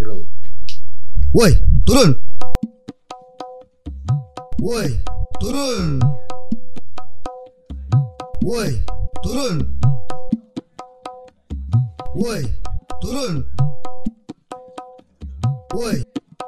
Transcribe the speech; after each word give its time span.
Woi, 0.00 1.52
turun. 1.84 2.16
Woi, 4.56 4.88
turun. 5.40 6.00
Woi, 8.40 8.68
turun. 9.20 9.56
Woi, 12.16 12.40
turun. 13.04 13.34
Woi, 15.76 15.96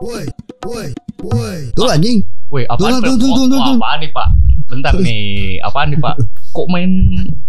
woi, 0.00 0.24
woi, 0.64 0.88
woi. 1.20 1.58
Turun 1.76 1.90
anjing. 1.92 2.24
Woi, 2.48 2.64
apaan, 2.72 2.80
Turun, 2.80 3.00
Pak? 3.00 3.04
turun, 3.04 3.18
turun, 3.20 3.36
turun, 3.36 3.48
turun. 3.52 3.76
apaan 3.76 3.96
nih, 4.00 4.10
Pak? 4.16 4.28
Bentar 4.72 4.96
nih, 4.96 5.60
apaan 5.60 5.92
nih, 5.92 6.00
Pak? 6.00 6.16
Kok 6.56 6.66
main 6.72 6.88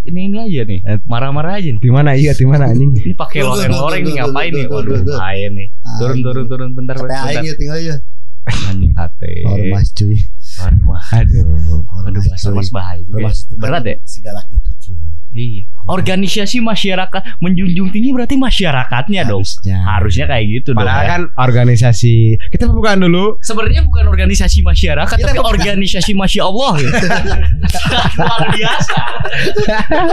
ini 0.04 0.20
ini 0.28 0.38
aja 0.44 0.62
nih? 0.68 0.80
Marah-marah 1.08 1.56
aja 1.56 1.72
nih. 1.72 1.80
Di 1.80 1.88
mana 1.88 2.20
iya 2.20 2.36
di 2.36 2.44
mana 2.44 2.68
anjing? 2.68 2.92
Ini 2.92 3.16
pakai 3.16 3.48
loreng-loreng 3.48 4.04
nih 4.04 4.14
ngapain 4.20 4.52
nih? 4.52 4.66
Waduh, 4.68 5.00
bahaya 5.08 5.48
nih. 5.48 5.68
Turun, 6.04 6.20
turun, 6.20 6.46
turun, 6.52 6.70
bentar, 6.76 7.00
bentar. 7.00 7.32
aing 7.32 7.48
ya 7.48 7.56
tinggal 7.56 7.80
aja. 7.80 7.96
Anjing 8.44 8.92
hati. 9.00 9.34
Ormas 9.48 9.96
cuy. 9.96 10.20
Aduh, 10.68 11.00
aduh. 11.16 11.48
Aduh, 11.56 11.80
Ormas 12.12 12.28
bahasa 12.28 12.48
cuy. 12.52 12.56
mas 12.60 12.70
bahaya. 12.76 13.04
Ormas 13.08 13.38
kan 13.48 13.56
Berat 13.56 13.84
ya? 13.88 13.96
Segala 14.04 14.42
itu 14.52 14.70
cuy. 14.84 15.00
Iya. 15.32 15.64
Organisasi 15.84 16.64
masyarakat 16.64 17.44
menjunjung 17.44 17.92
tinggi 17.92 18.16
berarti 18.16 18.40
masyarakatnya 18.40 19.28
dong. 19.28 19.44
Harusnya. 19.44 19.78
Harusnya 19.84 20.26
kayak 20.32 20.46
gitu 20.48 20.70
dong. 20.72 20.80
Padahal 20.84 21.04
ya. 21.04 21.10
kan 21.12 21.22
organisasi 21.36 22.16
kita 22.50 22.72
bukan 22.72 23.04
dulu 23.04 23.36
sebenarnya 23.44 23.84
bukan 23.84 24.08
organisasi 24.08 24.64
masyarakat 24.64 25.16
Kita 25.20 25.28
tapi 25.30 25.40
bukan. 25.44 25.52
organisasi 25.54 26.12
masya 26.16 26.42
Allah 26.48 26.72
gitu. 26.80 27.06
luar 28.24 28.42
biasa 28.56 28.96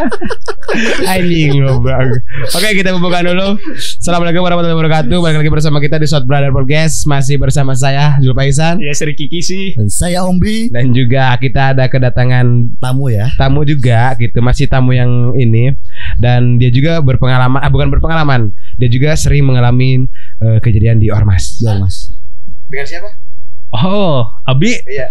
anjing 1.12 1.61
goblok. 1.62 2.19
Oke, 2.56 2.69
kita 2.75 2.91
buka 2.97 3.20
dulu. 3.23 3.59
Assalamualaikum 4.00 4.42
warahmatullahi 4.42 4.78
wabarakatuh. 4.78 5.16
Balik 5.20 5.39
lagi 5.45 5.50
bersama 5.52 5.78
kita 5.78 5.97
di 5.98 6.06
Shot 6.09 6.25
Brother 6.25 6.50
Podcast. 6.50 7.05
Masih 7.06 7.37
bersama 7.37 7.73
saya 7.75 8.16
Zulpaisan 8.20 8.80
ya 8.80 8.92
Sri 8.95 9.12
Kiki 9.14 9.41
sih 9.42 9.64
Dan 9.77 9.89
saya 9.91 10.25
Ombi 10.25 10.73
dan 10.73 10.91
juga 10.92 11.34
kita 11.36 11.75
ada 11.77 11.86
kedatangan 11.86 12.77
tamu 12.78 13.11
ya. 13.12 13.28
tamu 13.36 13.62
juga 13.62 14.14
gitu 14.17 14.41
masih 14.41 14.67
tamu 14.67 14.95
yang 14.97 15.33
ini 15.36 15.59
dan 16.16 16.56
dia 16.56 16.69
juga 16.69 17.00
berpengalaman 17.00 17.58
ah 17.58 17.69
bukan 17.69 17.89
berpengalaman. 17.89 18.41
Dia 18.77 18.89
juga 18.89 19.12
sering 19.14 19.44
mengalami 19.44 20.06
eh, 20.39 20.58
kejadian 20.58 20.97
di 20.97 21.08
ormas. 21.08 21.58
Jual 21.58 21.78
mas. 21.78 22.12
dengan 22.67 22.86
siapa? 22.86 23.11
Oh 23.72 24.27
Abi? 24.44 24.78
Iya. 24.84 25.11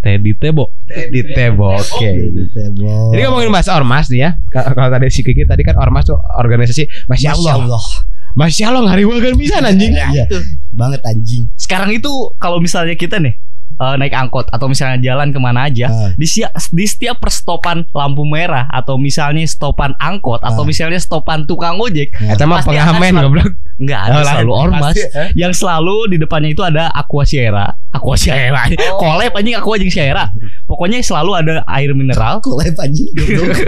Teddy 0.00 0.32
Tebo. 0.32 0.72
Di 0.86 1.20
Tebo 1.26 1.76
oke. 1.76 2.10
Tebo. 2.50 3.12
jadi 3.12 3.28
ngomongin 3.28 3.50
bahasa 3.50 3.74
ormas 3.74 4.08
nih 4.08 4.20
ya. 4.22 4.30
Ka- 4.48 4.72
kalau 4.72 4.88
tadi 4.88 5.06
si 5.08 5.20
Kiki 5.20 5.44
tadi 5.44 5.60
kan 5.60 5.76
ormas 5.76 6.06
tuh 6.06 6.16
organisasi 6.16 6.88
masya 7.06 7.34
Allah. 7.34 7.54
Allah. 7.60 7.84
masya 8.30 8.70
Allah 8.70 8.86
ngariwa 8.86 9.18
kan 9.18 9.34
bisa 9.34 9.58
anjing 9.58 9.90
Iya. 9.90 10.24
Banget 10.70 11.02
anjing. 11.02 11.50
sekarang 11.54 11.90
itu 11.90 12.08
kalau 12.38 12.62
misalnya 12.62 12.94
kita 12.94 13.18
nih 13.18 13.34
eh, 13.80 13.94
naik 13.96 14.12
angkot 14.12 14.44
atau 14.46 14.66
misalnya 14.66 14.96
jalan 15.00 15.28
ke 15.28 15.38
mana 15.38 15.64
aja 15.64 15.86
Ah. 15.86 16.08
di, 16.12 16.24
sia- 16.24 16.52
di 16.68 16.84
setiap 16.84 17.18
perstopan 17.18 17.82
lampu 17.90 18.22
merah 18.22 18.62
atau 18.68 18.94
misalnya 18.94 19.42
stopan 19.42 19.90
angkot 19.96 20.38
atau 20.38 20.60
Ah. 20.60 20.64
misalnya 20.64 20.96
stopan 20.96 21.42
tukang 21.42 21.74
ojek 21.76 22.14
Eta 22.14 22.44
mah 22.44 22.60
Pasti 22.60 22.68
pengamen 22.70 23.10
selalu- 23.10 23.22
goblok 23.26 23.48
nggak 23.80 24.00
ada 24.02 24.12
Oh, 24.12 24.22
selalu 24.22 24.46
lain. 24.46 24.60
ormas 24.62 24.82
Pasti, 24.86 25.00
eh. 25.10 25.28
yang 25.34 25.50
selalu 25.50 25.94
di 26.06 26.16
depannya 26.18 26.50
itu 26.50 26.60
ada 26.60 26.90
aqua 26.90 27.22
Sierra 27.24 27.66
aqua 27.90 28.14
Sierra 28.14 28.66
kolep 29.00 29.30
anjing 29.32 29.54
aqua 29.54 29.74
anjing 29.74 29.88
Sierra 29.88 30.28
pokoknya 30.66 31.00
selalu 31.00 31.30
ada 31.34 31.52
air 31.66 31.90
mineral 31.90 32.38
live 32.44 32.76
anjing 32.76 33.08
goblok. 33.10 33.56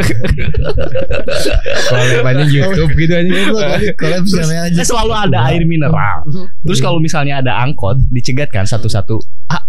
kalau 1.88 2.04
banyak 2.22 2.46
YouTube 2.50 2.90
gitu 2.94 3.12
anjing 3.14 3.34
anjing. 3.48 3.94
Live 3.94 4.26
siapa 4.26 4.54
aja. 4.68 4.80
Selalu 4.82 5.12
ada 5.14 5.38
air 5.48 5.62
mineral 5.64 6.26
terus 6.60 6.78
kalau 6.78 6.98
misalnya 6.98 7.40
ada 7.40 7.56
angkot 7.58 7.98
dicegat 8.08 8.48
kan 8.48 8.64
satu-satu 8.64 9.18
ah 9.48 9.61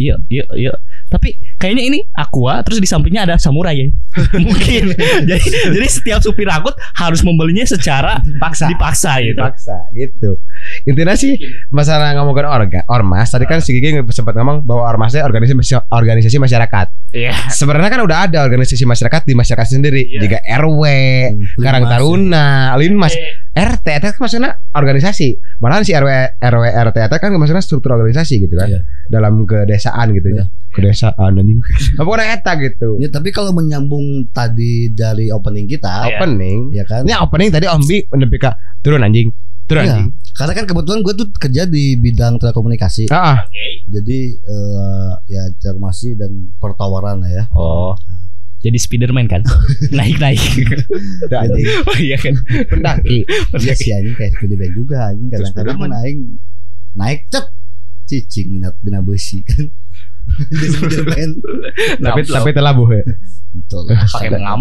iya 0.00 0.16
iya 0.32 0.44
iya. 0.56 0.72
Tapi 1.12 1.36
kayaknya 1.60 1.82
ini 1.84 1.98
aqua 2.16 2.64
terus 2.64 2.80
di 2.80 2.88
sampingnya 2.88 3.28
ada 3.28 3.36
samurai 3.36 3.76
ya. 3.76 3.86
Mungkin. 4.44 4.96
Jadi 5.30 5.46
jadi 5.76 5.86
setiap 5.86 6.20
supir 6.24 6.48
angkot 6.48 6.74
harus 6.96 7.20
membelinya 7.20 7.68
secara 7.68 8.18
paksa 8.40 8.72
dipaksa 8.72 9.20
gitu. 9.20 9.36
Dipaksa 9.36 9.76
gitu. 9.92 10.40
Intinya 10.88 11.12
sih 11.14 11.36
masalah 11.68 12.16
ngomongin 12.16 12.48
orga 12.48 12.80
ormas 12.88 13.28
tadi 13.28 13.44
kan 13.44 13.60
si 13.60 13.76
Gigi 13.76 14.00
sempat 14.10 14.34
ngomong 14.40 14.64
bahwa 14.64 14.88
ormasnya 14.88 15.22
organisasi 15.28 15.76
organisasi 15.92 16.36
masyarakat. 16.40 16.86
Iya. 17.10 17.34
sebenarnya 17.50 17.90
kan 17.90 18.00
udah 18.06 18.18
ada 18.30 18.38
organisasi 18.46 18.86
masyarakat 18.86 19.26
di 19.26 19.34
masyarakat 19.34 19.66
sendiri. 19.66 20.02
Iya. 20.06 20.20
juga 20.22 20.38
RW 20.46 20.82
Karang 21.58 21.84
Linmas, 21.84 21.92
Taruna 21.92 22.46
Linmas. 22.78 23.12
Eh, 23.18 23.49
RT 23.60 23.86
itu 23.92 24.06
kan 24.08 24.18
maksudnya 24.18 24.50
organisasi 24.72 25.28
malahan 25.58 25.84
si 25.84 25.92
RW 25.92 26.08
RW 26.40 26.64
RT 26.88 26.96
itu 26.98 27.14
kan 27.14 27.30
maksudnya 27.34 27.60
struktur 27.60 27.92
organisasi 27.92 28.40
gitu 28.40 28.54
kan 28.54 28.66
Iya. 28.66 28.80
dalam 29.06 29.44
kedesaan 29.44 30.10
gitu 30.12 30.32
ya 30.32 30.44
kedesaan 30.70 31.36
anjing 31.36 31.60
apa 31.94 32.02
pokoknya 32.02 32.26
eta 32.32 32.52
gitu 32.56 32.96
Ya, 32.96 33.08
tapi 33.08 33.28
kalau 33.28 33.50
menyambung 33.50 34.02
tadi 34.30 34.88
dari 34.90 35.28
opening 35.28 35.66
kita, 35.66 36.06
Iya. 36.06 36.16
opening 36.16 36.72
ya 36.72 36.84
kan? 36.84 37.02
ini 37.02 37.12
opening 37.14 37.48
tadi 37.48 37.66
Om 37.66 37.82
Bi 37.82 37.96
nepi 38.08 38.36
ka 38.36 38.50
turun 38.80 39.02
anjing 39.02 39.28
turun 39.66 39.82
Iya. 39.82 39.92
anjing 39.94 40.08
Karena 40.30 40.52
kan 40.54 40.64
kebetulan 40.64 41.02
gue 41.02 41.14
tuh 41.14 41.28
kerja 41.32 41.62
di 41.64 41.94
bidang 41.94 42.38
telekomunikasi. 42.38 43.10
ah 43.10 43.34
ah. 43.34 43.38
Jadi 43.84 44.18
eh, 44.38 45.12
ya 45.28 45.42
informasi 45.44 46.14
dan 46.14 46.30
pertawaran 46.56 47.18
lah 47.18 47.28
ya. 47.28 47.44
oh 47.52 47.92
jadi 48.60 48.76
Spiderman 48.76 49.24
kan? 49.24 49.40
Naik-naik. 49.96 50.40
Udah, 51.26 51.48
anjing. 51.48 51.66
Oh 51.88 51.96
iya 51.96 52.16
kan? 52.20 52.36
Pendaki. 52.70 53.24
Iya 53.56 53.74
sih 53.74 53.90
anjing 53.92 54.16
kayak 54.16 54.36
gede 54.36 54.54
banget 54.60 54.74
juga 54.76 54.96
anjing. 55.08 55.28
Kadang-kadang 55.32 55.78
aing 56.04 56.20
naik 56.92 57.24
cet 57.32 57.46
cicing 58.04 58.58
dina, 58.58 58.68
dina 58.84 59.00
besi 59.00 59.40
kan. 59.46 59.64
Tapi 62.00 62.20
tapi 62.24 62.50
telah 62.50 62.72
bu 62.72 62.84
Betul. 63.50 63.82
Pakai 63.90 64.30
telah. 64.30 64.54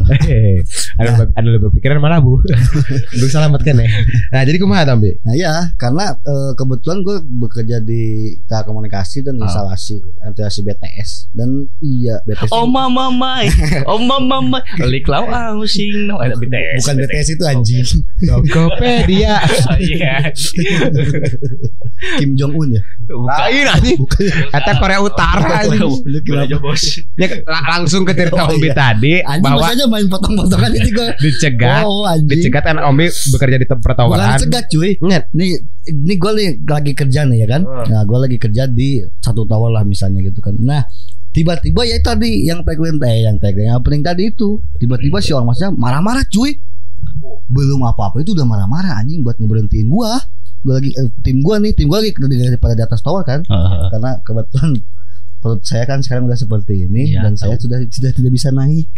Hehehe. 0.00 0.64
ada 0.96 1.10
ada 1.36 1.44
lebih 1.44 1.68
berpikiran 1.68 2.00
mana 2.00 2.16
bu. 2.16 2.40
Lu 3.18 3.26
selamatkan 3.26 3.76
ya. 3.76 3.88
Nah 4.30 4.42
jadi 4.42 4.56
kumaha 4.56 4.82
Tom 4.84 4.98
Bi? 4.98 5.12
Nah 5.20 5.34
ya 5.34 5.52
karena 5.76 6.16
eh, 6.16 6.52
kebetulan 6.54 7.02
gue 7.02 7.16
bekerja 7.38 7.76
di 7.78 8.02
telekomunikasi 8.42 9.20
dan 9.22 9.36
Ah. 9.36 9.44
instalasi 9.44 10.00
instalasi 10.18 10.60
BTS 10.62 11.10
dan 11.30 11.48
iya 11.78 12.18
BTS 12.24 12.48
Oh 12.50 12.64
mama 12.64 13.08
mai, 13.08 13.52
oh 13.84 14.00
mama 14.00 14.40
mai, 14.40 14.62
liklau 14.82 15.24
ausing, 15.24 16.08
no, 16.08 16.16
ada 16.18 16.34
BTS. 16.34 16.80
bukan 16.80 16.94
BTS 16.98 17.28
itu 17.30 17.44
anjing. 17.44 17.86
Tokopedia. 18.24 19.44
Iya, 19.78 20.32
Kim 22.16 22.32
Jong 22.32 22.54
Un 22.54 22.68
ya? 22.70 22.82
Bukan. 23.04 23.28
lain 23.28 23.66
anjing 23.68 23.98
kata 24.46 24.70
Korea 24.76 24.98
Utara 24.98 25.42
anjing. 25.60 25.80
Lu 25.80 26.18
bos. 26.58 26.82
Ya, 27.14 27.26
la- 27.42 27.66
langsung 27.68 28.02
ke 28.02 28.12
cerita 28.12 28.40
Oh, 28.40 28.48
Om 28.48 28.56
Bi 28.56 28.66
iya. 28.66 28.74
tadi 28.74 29.12
anjing 29.18 29.44
bahwa 29.44 29.66
aja 29.66 29.84
main 29.84 30.06
potong-potongan 30.06 30.70
itu 30.72 30.90
gue 30.90 31.08
dicegat 31.18 31.82
oh 31.82 32.04
anjing 32.04 32.30
dicegat 32.30 32.62
kan 32.62 32.76
Om 32.78 32.94
Bi 32.94 33.06
bekerja 33.08 33.56
di 33.56 33.64
tempat 33.64 33.78
bukan 33.78 33.84
pertawaran 33.84 34.38
cegat 34.38 34.64
cuy 34.68 34.90
Ingat. 34.96 35.24
nih 35.32 35.50
ini 35.88 36.14
gue 36.14 36.32
lagi 36.64 36.92
kerja 36.92 37.20
nih 37.24 37.38
ya 37.38 37.48
kan 37.48 37.62
Hmm. 37.64 37.84
nah 37.86 38.02
gue 38.02 38.18
lagi 38.18 38.36
kerja 38.36 38.64
di 38.64 38.88
satu 39.18 39.44
tower 39.44 39.70
lah 39.70 39.82
misalnya 39.82 40.20
gitu 40.20 40.38
kan 40.38 40.54
nah 40.56 40.82
tiba-tiba 41.28 41.84
ya 41.84 41.98
tadi 41.98 42.42
yang 42.42 42.62
tagline 42.62 42.98
eh 43.00 43.22
yang 43.22 43.36
tagline 43.36 43.68
yang 43.68 43.76
opening 43.76 44.00
tadi 44.00 44.28
itu 44.28 44.58
tiba-tiba 44.76 45.18
si 45.18 45.30
ormasnya 45.30 45.70
marah-marah 45.70 46.24
cuy 46.26 46.56
belum 47.46 47.80
apa-apa 47.84 48.20
itu 48.20 48.32
udah 48.32 48.44
marah-marah 48.44 48.98
anjing 48.98 49.20
buat 49.20 49.36
ngeberhentiin 49.36 49.86
gua 49.86 50.18
gua 50.60 50.78
lagi 50.78 50.90
eh, 50.90 51.08
tim 51.20 51.40
gua 51.40 51.56
nih 51.58 51.72
tim 51.72 51.86
gua 51.86 52.00
lagi 52.00 52.12
daripada 52.14 52.74
di 52.74 52.82
atas 52.82 53.00
tower 53.00 53.22
kan 53.22 53.40
karena 53.88 54.20
kebetulan 54.22 54.74
perut 55.38 55.62
saya 55.62 55.86
kan 55.86 56.02
sekarang 56.02 56.26
udah 56.26 56.34
seperti 56.34 56.90
ini 56.90 57.14
Iya, 57.14 57.22
dan 57.22 57.38
saya 57.38 57.54
sudah 57.54 57.78
sudah 57.86 58.10
tidak 58.10 58.32
bisa 58.32 58.50
naik 58.50 58.90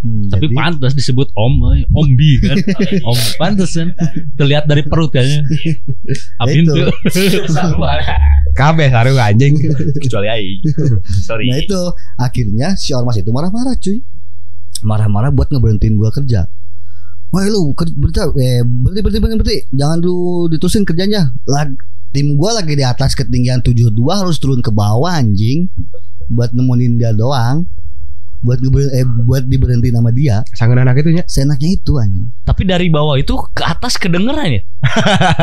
Hmm, 0.00 0.32
Tapi 0.32 0.48
jadi- 0.48 0.56
pantas 0.56 0.96
disebut 0.96 1.28
om, 1.36 1.60
eh, 1.74 1.84
ombi 1.92 2.40
kan. 2.40 2.56
om 3.04 3.18
pantas 3.36 3.76
kan. 3.76 3.92
Terlihat 4.32 4.64
dari 4.64 4.80
perut 4.80 5.12
kayaknya. 5.12 5.44
Abin 6.40 6.64
Itu. 6.64 6.72
tuh. 6.72 6.88
kabeh 8.60 8.88
saru 8.88 9.12
anjing 9.16 9.60
Kecuali 10.00 10.28
aing. 10.30 10.60
Sorry. 11.20 11.52
Nah 11.52 11.60
itu 11.60 11.80
akhirnya 12.16 12.72
si 12.76 12.96
ormas 12.96 13.20
itu 13.20 13.28
marah-marah 13.28 13.76
cuy 13.76 14.00
Marah-marah 14.80 15.28
buat 15.28 15.52
ngeberhentiin 15.52 16.00
gua 16.00 16.08
kerja 16.08 16.48
Wah 17.30 17.46
lu 17.46 17.70
ker- 17.78 17.94
berhenti, 17.94 18.20
eh, 18.42 18.62
berhenti, 18.66 19.00
berhenti, 19.06 19.18
berhenti, 19.22 19.38
berhenti. 19.38 19.58
Jangan 19.70 19.98
lu 20.02 20.16
ditusin 20.50 20.82
kerjanya 20.82 21.30
Lag, 21.46 21.70
Tim 22.10 22.34
gua 22.34 22.58
lagi 22.58 22.74
di 22.74 22.82
atas 22.82 23.14
ketinggian 23.14 23.62
72 23.62 23.94
harus 24.10 24.42
turun 24.42 24.58
ke 24.58 24.74
bawah 24.74 25.14
anjing. 25.14 25.70
Buat 26.26 26.50
nemenin 26.50 26.98
dia 26.98 27.14
doang. 27.14 27.70
Buat 28.40 28.58
ngeber, 28.58 28.88
eh, 28.90 29.04
buat 29.04 29.46
diberhentiin 29.46 29.94
sama 29.94 30.10
dia. 30.10 30.42
Sangen 30.56 30.80
anak 30.82 30.98
itu 30.98 31.12
nya? 31.14 31.22
Senaknya 31.28 31.70
itu 31.70 32.02
anjing. 32.02 32.26
Tapi 32.42 32.66
dari 32.66 32.90
bawah 32.90 33.14
itu 33.14 33.36
ke 33.54 33.62
atas 33.62 33.94
kedengeran 33.94 34.58
ya? 34.58 34.62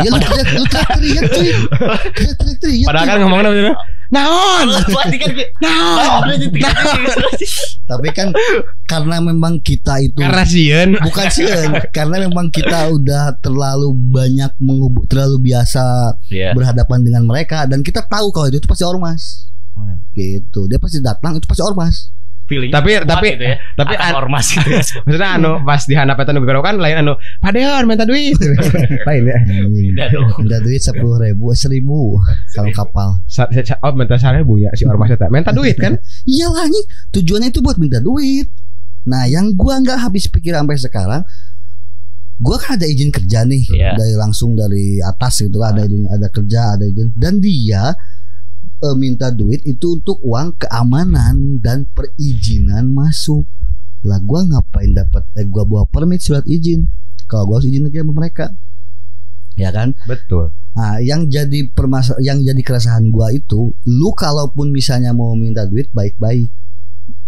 Ya 0.04 0.10
lu 0.12 0.19
teriak, 0.19 0.48
lu 0.60 0.66
teriak-teriak 0.68 1.24
cuy. 1.31 1.50
Teriak-teriak 2.19 2.88
padahal 2.90 3.06
cuy. 3.06 3.12
kan 3.16 3.18
ngomongnya 3.24 3.50
bener 3.54 3.75
Naon? 4.07 4.68
Kan 4.88 5.12
gitu. 5.12 5.44
Naon? 5.59 6.27
Tapi 7.83 8.07
kan 8.12 8.31
karena 8.83 9.18
memang 9.19 9.59
kita 9.59 10.00
itu 10.00 10.18
Karena 10.18 10.44
sieun. 10.44 10.95
bukan 10.98 11.27
sih 11.27 11.48
karena 11.89 12.24
memang 12.24 12.48
kita 12.48 12.88
udah 12.89 13.36
terlalu 13.38 13.92
banyak 14.07 14.51
menghubung 14.57 15.07
terlalu 15.07 15.39
biasa 15.45 16.15
Iya. 16.27 16.51
berhadapan 16.51 17.00
dengan 17.01 17.24
mereka 17.24 17.63
dan 17.63 17.80
kita 17.80 18.04
tahu 18.04 18.30
kalau 18.30 18.48
itu, 18.48 18.59
itu 18.59 18.68
pasti 18.68 18.83
ormas 18.83 19.48
gitu 20.12 20.65
dia 20.65 20.77
pasti 20.77 20.98
datang 20.98 21.38
itu 21.38 21.45
pasti 21.45 21.62
ormas 21.62 22.09
Feeling. 22.48 22.72
Tapi 22.72 23.04
tapi 23.04 23.36
gitu 23.36 23.44
ya. 23.44 23.56
tapi 23.76 23.94
an- 23.94 24.16
ormas 24.16 24.48
gitu 24.48 24.66
ya. 24.66 24.80
maksudnya 25.04 25.30
anu 25.36 25.52
pas 25.62 25.84
di 25.84 25.94
handap 25.94 26.16
eta 26.18 26.32
nu 26.32 26.40
kan 26.42 26.80
lain 26.80 26.98
anu 26.98 27.14
padeon 27.38 27.84
minta 27.84 28.04
duit. 28.04 28.40
lain 29.08 29.24
ya. 29.24 29.38
Minta 30.34 30.58
duit 30.60 30.80
sepuluh 30.80 31.20
ribu 31.20 31.52
eh, 31.52 31.58
seribu 31.58 32.18
kalau 32.52 32.72
kapal 32.72 33.20
Sa- 33.28 33.52
sa- 33.52 33.84
Oh 33.84 33.92
minta 33.92 34.16
seribu 34.16 34.58
ya 34.58 34.72
si 34.72 34.84
ormas 34.84 35.12
eta. 35.12 35.28
Minta 35.28 35.52
duit 35.52 35.76
kan? 35.76 36.00
iyalah 36.32 36.66
nih 36.66 36.84
tujuannya 37.12 37.50
itu 37.50 37.60
buat 37.60 37.76
minta 37.76 38.00
duit 38.00 38.48
nah 39.04 39.24
yang 39.24 39.52
gua 39.54 39.80
nggak 39.80 40.04
habis 40.04 40.28
pikir 40.28 40.52
sampai 40.52 40.76
sekarang 40.76 41.24
gua 42.38 42.56
kan 42.56 42.76
ada 42.76 42.86
izin 42.86 43.08
kerja 43.08 43.44
nih 43.44 43.64
Iya. 43.68 43.96
dari 43.96 44.14
langsung 44.14 44.52
dari 44.52 45.00
atas 45.00 45.42
gitu 45.42 45.58
ada 45.60 45.82
izin 45.82 46.06
ada 46.06 46.28
kerja 46.28 46.76
ada 46.76 46.84
izin 46.84 47.10
dan 47.16 47.40
dia 47.40 47.96
eh, 48.80 48.96
minta 48.96 49.30
duit 49.30 49.62
itu 49.64 49.98
untuk 49.98 50.18
uang 50.22 50.58
keamanan 50.58 51.60
dan 51.60 51.86
perizinan 51.90 52.90
masuk 52.90 53.46
lah 54.02 54.22
gua 54.22 54.44
ngapain 54.44 54.92
dapat 54.92 55.26
eh, 55.34 55.46
gua 55.46 55.64
bawa 55.64 55.84
permit 55.86 56.20
surat 56.20 56.46
izin 56.46 56.86
kalau 57.26 57.46
gua 57.46 57.56
harus 57.58 57.68
izin 57.68 57.84
lagi 57.84 57.98
sama 57.98 58.14
mereka 58.14 58.46
ya 59.54 59.74
kan 59.74 59.98
Betul. 60.06 60.54
Nah, 60.78 61.02
yang 61.02 61.26
jadi 61.26 61.74
permasa 61.74 62.14
yang 62.22 62.38
jadi 62.38 62.62
keresahan 62.62 63.10
gua 63.10 63.34
itu, 63.34 63.74
lu 63.82 64.14
kalaupun 64.14 64.70
misalnya 64.70 65.10
mau 65.10 65.34
minta 65.34 65.66
duit 65.66 65.90
baik-baik, 65.90 66.54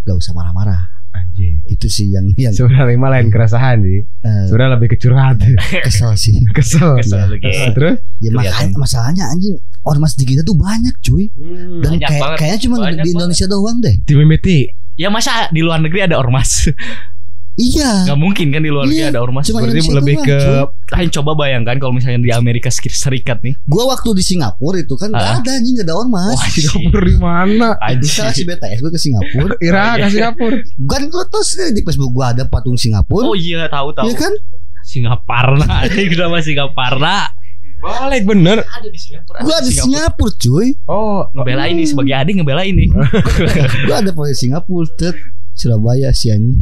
gak 0.05 0.13
usah 0.13 0.37
marah-marah. 0.37 0.77
Anjing. 1.09 1.65
Itu 1.65 1.89
sih 1.89 2.13
yang 2.13 2.29
yang 2.37 2.53
Sebenarnya 2.53 2.93
mah 2.93 3.09
lain 3.09 3.33
keresahan 3.33 3.81
sih. 3.81 4.05
eh, 4.05 4.45
Sebenarnya 4.45 4.77
lebih 4.77 4.93
kecurhat. 4.93 5.41
kesel 5.81 6.13
sih. 6.13 6.37
Kesel. 6.53 7.01
Kesel 7.01 7.25
lagi. 7.25 7.49
Terus? 7.73 7.97
Ya 8.21 8.29
makanya 8.29 8.77
masalahnya 8.77 9.25
anjing 9.25 9.57
ormas 9.89 10.13
di 10.13 10.23
kita 10.23 10.41
tuh 10.41 10.53
banyak 10.53 10.93
cuy. 11.01 11.25
Dan 11.33 11.97
Banyak 11.97 12.05
kayak 12.05 12.21
banget. 12.21 12.37
kayaknya 12.37 12.59
cuma 12.61 12.75
Banyak 12.79 13.01
di 13.01 13.09
Indonesia 13.11 13.45
doang 13.45 13.77
deh. 13.79 13.95
Dimimiti. 14.05 14.59
Ya 14.93 15.09
masa 15.09 15.49
di 15.49 15.59
luar 15.59 15.79
negeri 15.79 16.05
ada 16.05 16.15
ormas? 16.15 16.49
Iya. 17.59 18.07
Gak 18.07 18.15
mungkin 18.15 18.55
kan 18.55 18.63
di 18.63 18.71
luar 18.71 18.87
negeri 18.87 19.03
Iya, 19.03 19.11
ada 19.11 19.19
ormas. 19.19 19.43
cuma 19.43 19.59
Berarti 19.59 19.91
lebih 19.91 20.15
ke. 20.23 20.37
Kalian 20.87 21.11
coba 21.11 21.31
bayangkan 21.35 21.75
kalau 21.75 21.91
misalnya 21.91 22.23
di 22.23 22.31
Amerika 22.31 22.71
Serikat 22.71 23.43
nih. 23.43 23.51
Gua 23.67 23.83
waktu 23.91 24.15
di 24.15 24.23
Singapura 24.23 24.79
itu 24.79 24.95
kan 24.95 25.11
Ah. 25.11 25.19
gak 25.19 25.43
ada 25.43 25.59
anjing 25.59 25.75
gak 25.75 25.87
ada 25.91 25.95
ormas. 25.99 26.39
Wah, 26.39 26.47
Singapura 26.47 27.03
di 27.03 27.17
mana? 27.19 27.67
Bisa 27.99 28.31
si 28.31 28.47
BTS 28.47 28.79
gue 28.79 28.91
ke 28.95 29.01
Singapura. 29.01 29.53
Irak 29.67 29.91
ke 29.99 30.07
Singapura. 30.07 30.55
Kan 30.87 31.01
lo 31.11 31.23
tau 31.27 31.43
sih 31.43 31.75
di 31.75 31.83
Facebook 31.83 32.15
gua 32.15 32.31
ada 32.31 32.47
patung 32.47 32.79
Singapura. 32.79 33.27
Oh 33.27 33.35
iya 33.35 33.67
tahu 33.67 33.91
tahu. 33.91 34.07
Iya 34.07 34.15
kan? 34.15 34.33
Singaparna 34.79 35.67
aja 35.83 35.99
kenapa 35.99 36.39
Singaparna 36.39 37.15
Balik 37.79 38.23
bener. 38.27 38.57
Ada 38.63 38.87
di 38.91 38.99
Singapura. 38.99 39.37
Gua 39.41 39.55
ada 39.59 39.67
di 39.67 39.75
Singapura 39.75 40.31
cuy. 40.35 40.67
Oh, 40.85 41.27
Ngebela 41.31 41.65
ini 41.71 41.83
sebagai 41.87 42.13
adik 42.15 42.39
ngebela 42.39 42.63
ini. 42.67 42.91
Gua 43.87 43.95
ada 44.03 44.11
patung 44.11 44.35
Singapura. 44.35 44.87
Tet. 44.99 45.17
Surabaya 45.59 46.15
sih 46.15 46.31
anjing. 46.31 46.55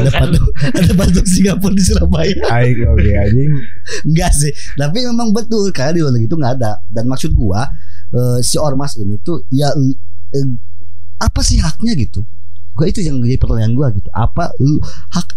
ada 0.00 0.08
patung 0.16 0.48
ada 0.72 0.92
patung 0.96 1.28
Singapura 1.28 1.76
di 1.76 1.84
Surabaya. 1.84 2.40
Aing 2.48 2.88
oke 2.88 3.10
anjing. 3.12 3.52
Enggak 4.08 4.32
sih. 4.32 4.52
Tapi 4.80 5.04
memang 5.04 5.36
betul 5.36 5.68
karena 5.76 5.92
di 5.92 6.00
luar 6.00 6.12
negeri 6.16 6.28
itu 6.28 6.36
nggak 6.40 6.54
ada. 6.56 6.72
Dan 6.88 7.04
maksud 7.04 7.36
gua 7.36 7.68
eh, 8.12 8.38
si 8.40 8.56
ormas 8.56 8.96
ini 8.96 9.20
tuh 9.20 9.44
ya 9.52 9.68
eh, 9.76 10.48
apa 11.20 11.40
sih 11.44 11.60
haknya 11.60 11.92
gitu? 12.00 12.24
Gua 12.70 12.86
itu 12.86 13.00
yang 13.00 13.18
jadi 13.18 13.36
pertanyaan 13.36 13.72
gua 13.72 13.90
gitu. 13.90 14.08
Apa 14.10 14.48
lu 14.56 14.80
hak 15.10 15.28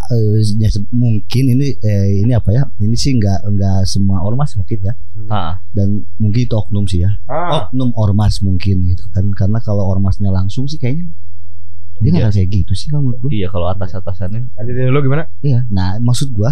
ya, 0.56 0.68
se- 0.68 0.88
mungkin 0.90 1.44
ini 1.50 1.76
eh, 1.78 2.22
ini 2.22 2.32
apa 2.32 2.50
ya? 2.50 2.64
Ini 2.78 2.94
sih 2.94 3.14
nggak 3.14 3.40
nggak 3.48 3.80
semua 3.84 4.22
ormas 4.22 4.54
mungkin 4.54 4.80
ya. 4.80 4.94
Ah, 5.28 5.60
Dan 5.70 6.08
mungkin 6.16 6.42
itu 6.42 6.54
oknum 6.54 6.86
sih 6.86 7.02
ya. 7.02 7.12
Ah. 7.26 7.68
Oknum 7.68 7.92
ormas 7.94 8.40
mungkin 8.40 8.86
gitu 8.86 9.04
kan. 9.10 9.28
Karena 9.32 9.60
kalau 9.60 9.84
ormasnya 9.86 10.30
langsung 10.30 10.66
sih 10.66 10.78
kayaknya 10.78 11.10
dia 11.96 12.10
nggak 12.10 12.26
Iya. 12.26 12.36
kayak 12.36 12.50
gitu 12.52 12.74
sih 12.74 12.88
kalau 12.90 13.06
menurut 13.06 13.20
gua. 13.20 13.30
iya 13.32 13.48
kalau 13.48 13.68
atas 13.68 13.94
atasannya. 13.94 14.50
Lanjutin 14.54 14.88
dulu 14.88 15.00
gimana? 15.04 15.24
Iya. 15.40 15.64
Nah, 15.70 16.00
maksud 16.00 16.32
gua 16.32 16.52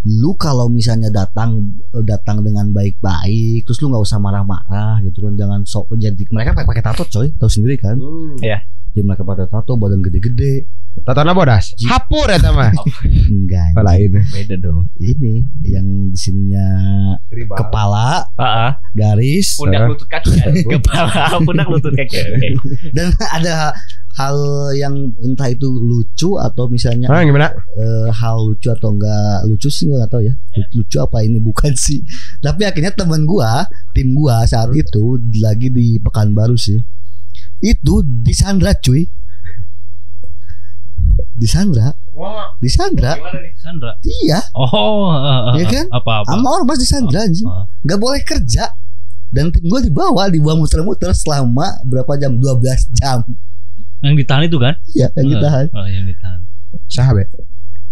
lu 0.00 0.30
kalau 0.34 0.70
misalnya 0.70 1.10
datang 1.10 1.58
datang 2.00 2.40
dengan 2.40 2.70
baik-baik 2.70 3.66
terus 3.66 3.82
lu 3.82 3.90
nggak 3.90 4.00
usah 4.00 4.16
marah-marah 4.16 5.02
gitu 5.02 5.20
kan 5.20 5.34
jangan 5.34 5.66
sok 5.66 5.90
jadi 5.92 6.22
mereka 6.30 6.54
pakai 6.54 6.70
pakai 6.70 6.84
tato 6.86 7.02
coy 7.04 7.34
tahu 7.34 7.50
sendiri 7.50 7.74
kan 7.76 7.98
Iya. 8.38 8.62
Dia 8.90 9.02
mereka 9.02 9.22
pakai 9.22 9.46
tato 9.46 9.74
badan 9.74 10.00
gede-gede 10.00 10.66
Tatona 10.98 11.30
bodas. 11.30 11.78
Hapur 11.86 12.26
eta 12.26 12.50
mah. 12.50 12.74
enggak 13.30 13.70
Oh, 13.72 13.86
lain. 13.86 14.18
Beda 14.18 14.58
dong. 14.58 14.90
ini 14.98 15.46
yang 15.62 15.86
di 16.10 16.18
sininya 16.18 16.66
kepala 17.54 18.26
garis 18.92 19.54
pundak 19.54 19.86
lutut 19.86 20.08
kaki 20.08 20.30
kan? 20.34 20.52
kepala 20.74 21.38
pundak 21.38 21.68
lutut 21.68 21.94
kaki 21.94 22.18
Oke. 22.18 22.48
dan 22.90 23.14
ada 23.30 23.70
hal 24.16 24.34
yang 24.74 24.94
entah 25.22 25.46
itu 25.46 25.68
lucu 25.68 26.34
atau 26.34 26.66
misalnya 26.66 27.06
Ah, 27.06 27.22
gimana? 27.22 27.54
eh, 27.54 28.08
hal 28.10 28.36
lucu 28.44 28.66
atau 28.66 28.90
enggak 28.90 29.14
lucu 29.46 29.70
sih 29.70 29.86
gua 29.86 30.02
nggak 30.02 30.10
tahu 30.10 30.22
ya 30.24 30.34
Lu- 30.56 30.72
lucu 30.74 30.96
apa 30.98 31.22
ini 31.22 31.38
bukan 31.38 31.72
sih 31.72 32.02
tapi 32.40 32.66
akhirnya 32.66 32.90
teman 32.90 33.22
gua 33.22 33.62
tim 33.94 34.10
gua 34.12 34.42
saat 34.42 34.74
itu 34.74 35.04
lagi 35.38 35.70
di 35.70 36.02
Pekanbaru 36.02 36.58
sih 36.58 36.82
itu 37.60 37.94
disandra 38.22 38.74
cuy. 38.78 39.06
Disandra 41.38 41.94
disandra 42.58 43.14
Sandra. 43.62 43.94
Iya. 44.02 44.42
Oh 44.58 45.06
uh, 45.06 45.54
uh, 45.54 45.54
Iya 45.54 45.66
kan? 45.70 45.86
apa 45.94 46.10
apa? 46.22 46.28
Sama 46.34 46.48
ormas 46.50 46.78
disandra 46.82 47.22
anjing. 47.26 47.46
Ah. 47.46 47.66
nggak 47.86 47.98
boleh 47.98 48.22
kerja. 48.26 48.74
Dan 49.30 49.52
tim 49.54 49.68
gua 49.68 49.78
dibawa 49.78 50.22
dibawa 50.26 50.58
muter-muter 50.58 51.12
selama 51.14 51.78
berapa 51.86 52.16
jam? 52.18 52.34
12 52.40 52.98
jam. 52.98 53.22
Yang 54.02 54.14
ditahan 54.24 54.42
itu 54.50 54.58
kan? 54.58 54.74
Ya 54.96 55.06
yang 55.14 55.26
Ah. 55.26 55.32
ditahan. 55.38 55.66
Oh 55.70 55.86
yang 55.86 56.04
ditahan. 56.06 56.40
Sahabat. 56.90 57.28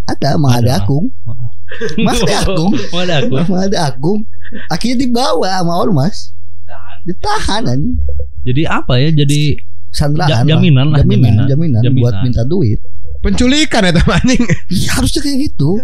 ada 0.07 0.39
emang 0.39 0.53
ada. 0.55 0.79
akung. 0.83 1.11
Oh. 1.27 1.35
Mas 2.07 2.19
ada 2.23 2.47
akung. 2.47 2.71
Oh, 2.95 2.99
ada 3.03 3.15
aku 3.23 3.33
Emang 3.35 3.61
ada 3.67 3.77
agung 3.91 4.19
akhirnya 4.71 5.03
dibawa 5.03 5.59
sama 5.59 5.73
ormas 5.75 6.31
ditahan 7.07 7.63
anjing. 7.71 7.95
Jadi 8.43 8.61
apa 8.67 8.93
ya? 8.99 9.09
Jadi 9.15 9.55
sandraan 9.87 10.27
lah. 10.29 10.43
jaminan 10.43 10.91
lah, 10.91 10.99
jaminan, 11.01 11.47
jaminan. 11.47 11.81
jaminan 11.81 12.03
buat 12.03 12.13
Jaminan. 12.19 12.23
minta 12.27 12.43
duit. 12.43 12.79
Penculikan 13.23 13.81
eta 13.87 14.03
anjing. 14.05 14.43
iya 14.69 14.89
harusnya 14.99 15.21
kayak 15.23 15.37
gitu. 15.49 15.79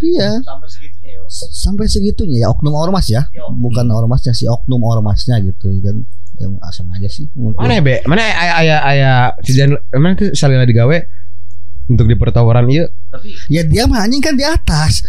Iya. 0.00 0.40
Sampai 0.40 0.68
segitunya 0.70 1.10
ya 1.12 1.20
sampai 1.28 1.84
segitunya. 1.90 2.38
Ya 2.46 2.48
oknum 2.48 2.72
ormas 2.72 3.06
ya. 3.12 3.28
Bukan 3.58 3.84
ormasnya 3.92 4.32
si 4.32 4.48
oknum 4.48 4.80
ormasnya 4.80 5.36
gitu 5.44 5.68
kan. 5.84 5.96
Ya 6.38 6.46
asam 6.64 6.86
aja 6.94 7.10
sih. 7.10 7.28
Mana 7.34 7.76
ya, 7.76 7.82
Be? 7.82 8.00
Mana 8.06 8.22
aya 8.24 8.54
aya 8.62 8.76
aya 8.86 9.12
kejadian 9.42 9.76
mana 9.90 10.14
tuh 10.14 10.30
salila 10.38 10.62
digawe 10.64 10.96
untuk 11.90 12.04
di 12.06 12.14
pertawaran 12.20 12.68
ieu? 12.68 12.84
tapi 13.08 13.32
ya 13.48 13.64
dia 13.64 13.88
mah 13.88 14.04
anjing 14.06 14.22
kan 14.22 14.36
di 14.38 14.44
atas. 14.46 15.02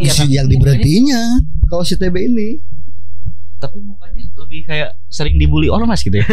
Iya, 0.00 0.12
Si 0.16 0.24
tapi 0.24 0.34
yang 0.40 0.48
diberhentinya. 0.48 1.20
Kalau 1.68 1.84
si 1.84 2.00
TB 2.00 2.16
ini 2.16 2.56
tapi 3.58 3.82
mukanya 3.82 4.22
lebih 4.38 4.62
kayak 4.64 4.94
sering 5.10 5.34
dibully 5.34 5.66
ormas 5.66 6.00
gitu 6.00 6.22
ya 6.22 6.26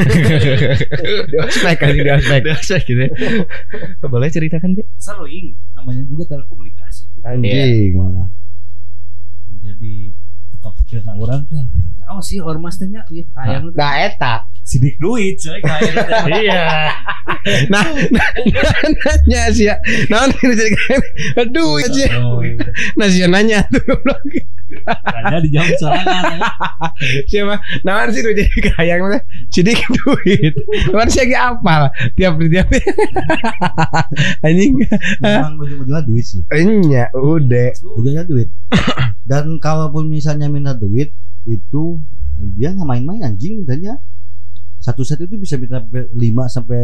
Di 1.32 1.36
ospek 1.41 1.75
kan 1.82 1.89
di 1.91 2.05
ospek. 2.05 2.39
Biasa 2.46 2.74
gitu 2.86 3.01
ya 3.01 3.10
boleh 4.13 4.29
ceritakan 4.29 4.77
Be? 4.77 4.86
sering 5.01 5.58
namanya 5.74 6.05
juga 6.05 6.38
telekomunikasi 6.38 7.10
Anjing. 7.25 7.98
menjadi 9.50 9.96
kepikiran 10.62 11.17
orang 11.17 11.41
teh 11.50 11.65
Tahu 12.05 12.22
sih 12.22 12.38
ormas 12.38 12.77
teh 12.77 12.86
nya 12.86 13.01
ieu 13.10 13.25
kaya 13.34 13.58
nu 13.58 13.74
teh. 13.74 13.82
Nah 13.82 13.98
eta. 13.98 14.46
Sidik 14.65 14.98
duit 14.98 15.38
coy 15.38 15.62
iya 16.41 16.89
Nah, 17.69 17.86
nah, 18.15 18.29
nah, 18.50 18.74
nanya 18.81 19.53
sih 19.53 19.69
ya. 19.69 19.77
Nah, 20.10 20.25
ini 20.25 20.53
jadi 20.57 20.72
kayak 20.74 21.01
aduh 21.45 21.77
aja. 21.77 22.05
Oh, 22.25 22.41
Nah, 22.98 23.05
sih 23.05 23.22
nanya 23.29 23.62
tuh. 23.69 23.86
Kayaknya 24.81 25.38
dijawab 25.45 25.74
sorangan. 25.77 26.41
Siapa? 27.29 27.55
Nah, 27.86 28.10
sih 28.10 28.25
tuh 28.25 28.34
jadi 28.34 28.50
kayak 28.74 28.98
mah 28.98 29.22
sidik 29.53 29.77
duit. 29.93 30.57
Mana 30.89 31.10
sih 31.10 31.22
lagi 31.22 31.38
apal 31.38 31.81
tiap 32.17 32.41
tiap 32.41 32.67
anjing. 34.45 34.74
memang 35.22 35.53
ujung-ujungnya 35.62 36.01
duit 36.05 36.25
sih 36.25 36.41
Enya 36.50 37.10
udah. 37.13 37.69
ujungnya 37.98 38.24
duit 38.25 38.50
dan 39.25 39.57
kalaupun 39.57 40.10
misalnya 40.10 40.50
minta 40.50 40.77
duit 40.77 41.13
itu 41.45 42.01
dia 42.57 42.74
nggak 42.74 42.88
main-main 42.88 43.22
anjing 43.34 43.63
mintanya 43.63 43.98
satu 44.86 45.01
set 45.01 45.18
itu 45.18 45.34
bisa 45.36 45.58
minta 45.58 45.82
sampai 45.82 46.06
lima 46.13 46.46
sampai 46.46 46.82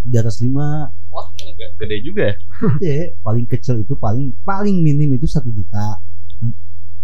di 0.00 0.16
atas 0.16 0.44
lima 0.44 0.92
wah 1.08 1.26
ini 1.34 1.56
gede 1.56 1.96
juga 2.04 2.22
ya 2.28 2.34
gede 2.76 2.98
paling 3.20 3.46
kecil 3.48 3.80
itu 3.80 3.96
paling 3.96 4.36
paling 4.44 4.84
minim 4.84 5.16
itu 5.16 5.24
satu 5.24 5.48
juta 5.48 5.96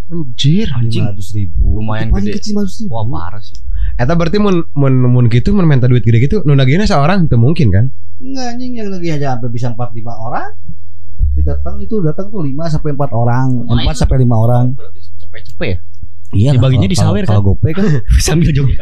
Anjir, 0.07 0.71
Anjing. 0.71 1.03
lima 1.03 1.11
ratus 1.11 1.29
ribu 1.35 1.83
Lumayan 1.83 2.07
Itu 2.07 2.13
paling 2.15 2.27
gede. 2.31 2.35
kecil 2.39 2.51
lima 2.55 2.61
ratus 2.63 2.77
ribu 2.79 2.93
wah 2.93 3.03
parah 3.03 3.41
sih 3.43 3.59
Eta 3.97 4.13
berarti 4.13 4.37
mun 4.37 4.55
mun 4.71 4.93
mun 5.09 5.25
gitu 5.27 5.51
mun 5.51 5.65
minta 5.65 5.89
duit 5.89 6.05
gede 6.05 6.21
gitu 6.21 6.45
nu 6.45 6.53
nagihna 6.53 6.85
seorang 6.85 7.25
itu 7.25 7.33
mungkin 7.35 7.67
kan? 7.73 7.85
Enggak 8.21 8.45
anjing 8.53 8.71
yang 8.77 8.93
lagi 8.93 9.09
aja 9.09 9.35
sampai 9.35 9.49
bisa 9.49 9.73
4 9.73 9.77
5 9.77 10.05
orang. 10.05 10.49
Itu 11.33 11.41
datang 11.41 11.75
itu 11.81 11.95
datang 12.05 12.29
tuh 12.29 12.45
5 12.45 12.53
sampai 12.69 12.93
4 12.93 13.09
orang, 13.13 13.47
4 13.65 13.93
sampai 13.93 14.17
5 14.21 14.37
orang. 14.37 14.65
Berarti 14.77 14.99
cepet-cepet 15.17 15.67
ya. 15.67 15.77
Iya, 16.27 16.51
Dibaginya 16.59 16.83
lah, 16.83 16.91
di 16.91 16.97
kalau- 16.99 17.15
sawer 17.15 17.23
Kalau 17.23 17.41
gopay 17.41 17.71
kan 17.71 17.85
Sambil 18.19 18.51
joget. 18.51 18.75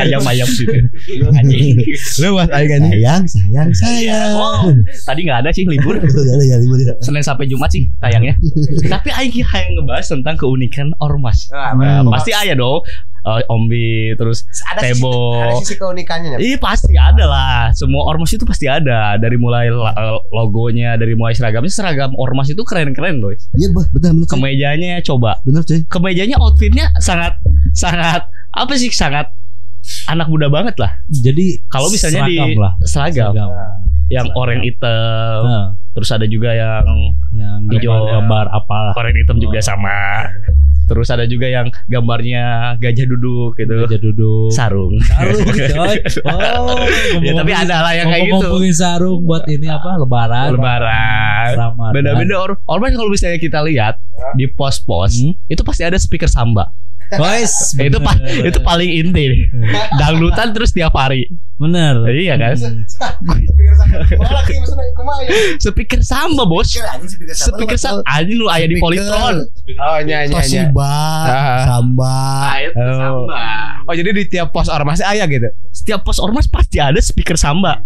Ayam-ayam 0.00 0.48
gitu. 0.48 0.72
Anjing. 1.28 1.76
Lu 2.24 2.28
was 2.32 2.48
aing 2.48 2.72
anjing. 2.72 2.92
sayang, 2.96 3.22
sayang, 3.28 3.68
sayang. 3.72 4.32
Oh, 4.32 4.72
tadi 5.04 5.28
nggak 5.28 5.44
ada 5.44 5.50
sih 5.52 5.68
libur. 5.68 6.00
Udah 6.00 6.32
ada 6.32 6.44
ya 6.44 6.56
libur. 6.56 6.80
Senin 7.00 7.20
sampai 7.20 7.44
Jumat 7.46 7.68
sih 7.68 7.92
tayangnya. 8.00 8.32
Tapi 8.92 9.12
Aing 9.12 9.32
yang 9.36 9.72
ngebahas 9.76 10.06
tentang 10.08 10.36
keunikan 10.36 10.96
ormas. 10.98 11.48
Ah, 11.52 11.76
Nah, 11.76 12.00
pasti 12.08 12.32
ada 12.32 12.56
dong. 12.56 12.80
Eh, 13.26 13.42
Ombi 13.50 14.14
terus 14.14 14.46
ada 14.64 14.86
Tebo. 14.86 15.10
sisi, 15.34 15.42
ada 15.42 15.54
sisi 15.58 15.74
keunikannya 15.74 16.28
ya. 16.34 16.38
Iya 16.38 16.56
pasti 16.56 16.94
ada 16.94 17.26
lah. 17.26 17.74
Semua 17.74 18.06
ormas 18.06 18.30
itu 18.30 18.46
pasti 18.46 18.70
ada. 18.70 19.18
Dari 19.18 19.34
mulai 19.34 19.66
la- 19.66 19.90
eh, 19.92 20.18
logonya, 20.30 20.94
dari 20.94 21.12
mulai 21.12 21.34
seragamnya. 21.34 21.66
Seragam 21.66 22.14
ormas 22.14 22.46
itu 22.46 22.62
keren-keren 22.62 23.18
boy. 23.18 23.34
Iya, 23.52 23.74
bah, 23.74 23.82
benar 23.90 24.14
benar. 24.14 24.30
Kemejanya 24.30 25.02
coba. 25.02 25.42
Benar, 25.42 25.66
cuy. 25.66 25.82
Kemejanya 25.84 26.38
outfitnya 26.38 26.94
sangat 26.96 27.34
sangat 27.74 28.30
apa 28.48 28.72
sih 28.74 28.88
sangat 28.88 29.26
anak 30.06 30.30
muda 30.30 30.46
banget 30.46 30.78
lah. 30.78 30.94
Jadi 31.08 31.66
Kalau 31.66 31.90
misalnya 31.90 32.24
di 32.24 32.38
seragam 32.38 32.58
lah. 32.58 32.72
seragam, 32.80 33.32
Seragam. 33.34 33.50
yang 34.06 34.26
oranye 34.32 34.70
hitam, 34.70 35.40
Nah, 35.42 35.66
terus 35.92 36.10
ada 36.10 36.26
juga 36.26 36.54
yang 36.54 36.86
yang 37.32 37.58
Hijau. 37.66 37.90
gambar-gambar 37.90 38.46
apa 38.54 38.78
oranye 38.94 39.22
hitam 39.22 39.38
juga 39.38 39.58
Oh. 39.58 39.66
sama. 39.66 39.98
Terus 40.86 41.08
ada 41.10 41.26
juga 41.26 41.46
yang 41.46 41.66
gambarnya 41.86 42.44
gajah 42.78 43.06
duduk 43.06 43.58
gitu. 43.58 43.74
aja 43.76 43.98
duduk. 43.98 44.48
Sarung. 44.50 44.96
Sarung, 45.02 45.42
coy. 45.44 45.98
Oh, 46.26 46.82
ya 47.22 47.32
tapi 47.34 47.52
ada 47.52 47.76
lah 47.82 47.92
yang 47.92 48.06
kayak 48.08 48.24
gitu. 48.28 48.46
Ngomongin 48.46 48.74
sarung 48.74 49.20
buat 49.22 49.44
ini 49.46 49.66
apa? 49.66 49.98
Lebaran. 49.98 50.54
Lebaran. 50.54 51.52
Beda-beda 51.90 52.34
or 52.36 52.50
ormas 52.66 52.94
kalau 52.94 53.10
misalnya 53.10 53.38
kita 53.38 53.60
lihat 53.62 53.98
di 54.34 54.46
pos-pos 54.46 55.18
Hmm. 55.18 55.32
itu 55.46 55.62
pasti 55.62 55.82
ada 55.82 55.96
speaker 55.96 56.26
samba. 56.26 56.70
Guys, 57.08 57.52
itu 57.76 57.98
pa- 57.98 58.18
itu 58.18 58.58
paling 58.60 58.90
inti 58.90 59.22
nih. 59.28 59.40
Dangdutan 59.94 60.50
terus 60.50 60.70
tiap 60.70 60.90
hari. 60.92 61.30
bener. 61.56 62.04
Iya 62.04 62.36
kan? 62.36 62.52
Hmm. 62.52 62.84
Speaker 65.58 66.00
samba, 66.02 66.44
Bos. 66.44 66.68
Speaker 67.32 67.78
samba. 67.78 68.02
Anjing 68.06 68.36
lu 68.36 68.46
aya 68.46 68.66
di 68.66 68.76
Polytron. 68.76 69.40
Oh 69.78 69.98
nyanyi 70.00 70.30
nyanyi. 70.30 70.34
Toshiba, 70.36 70.92
Ah. 71.24 71.64
Samba. 71.64 72.16
Ah, 72.44 72.58
Oh. 72.74 72.96
samba. 73.24 73.44
Oh 73.84 73.94
jadi 73.94 74.10
di 74.12 74.24
tiap 74.26 74.50
pos 74.50 74.68
ormas 74.68 75.00
aya 75.00 75.24
gitu. 75.26 75.46
Setiap 75.70 76.02
pos 76.02 76.18
ormas 76.18 76.44
pasti 76.44 76.76
ada 76.76 76.98
speaker 76.98 77.34
samba. 77.34 77.80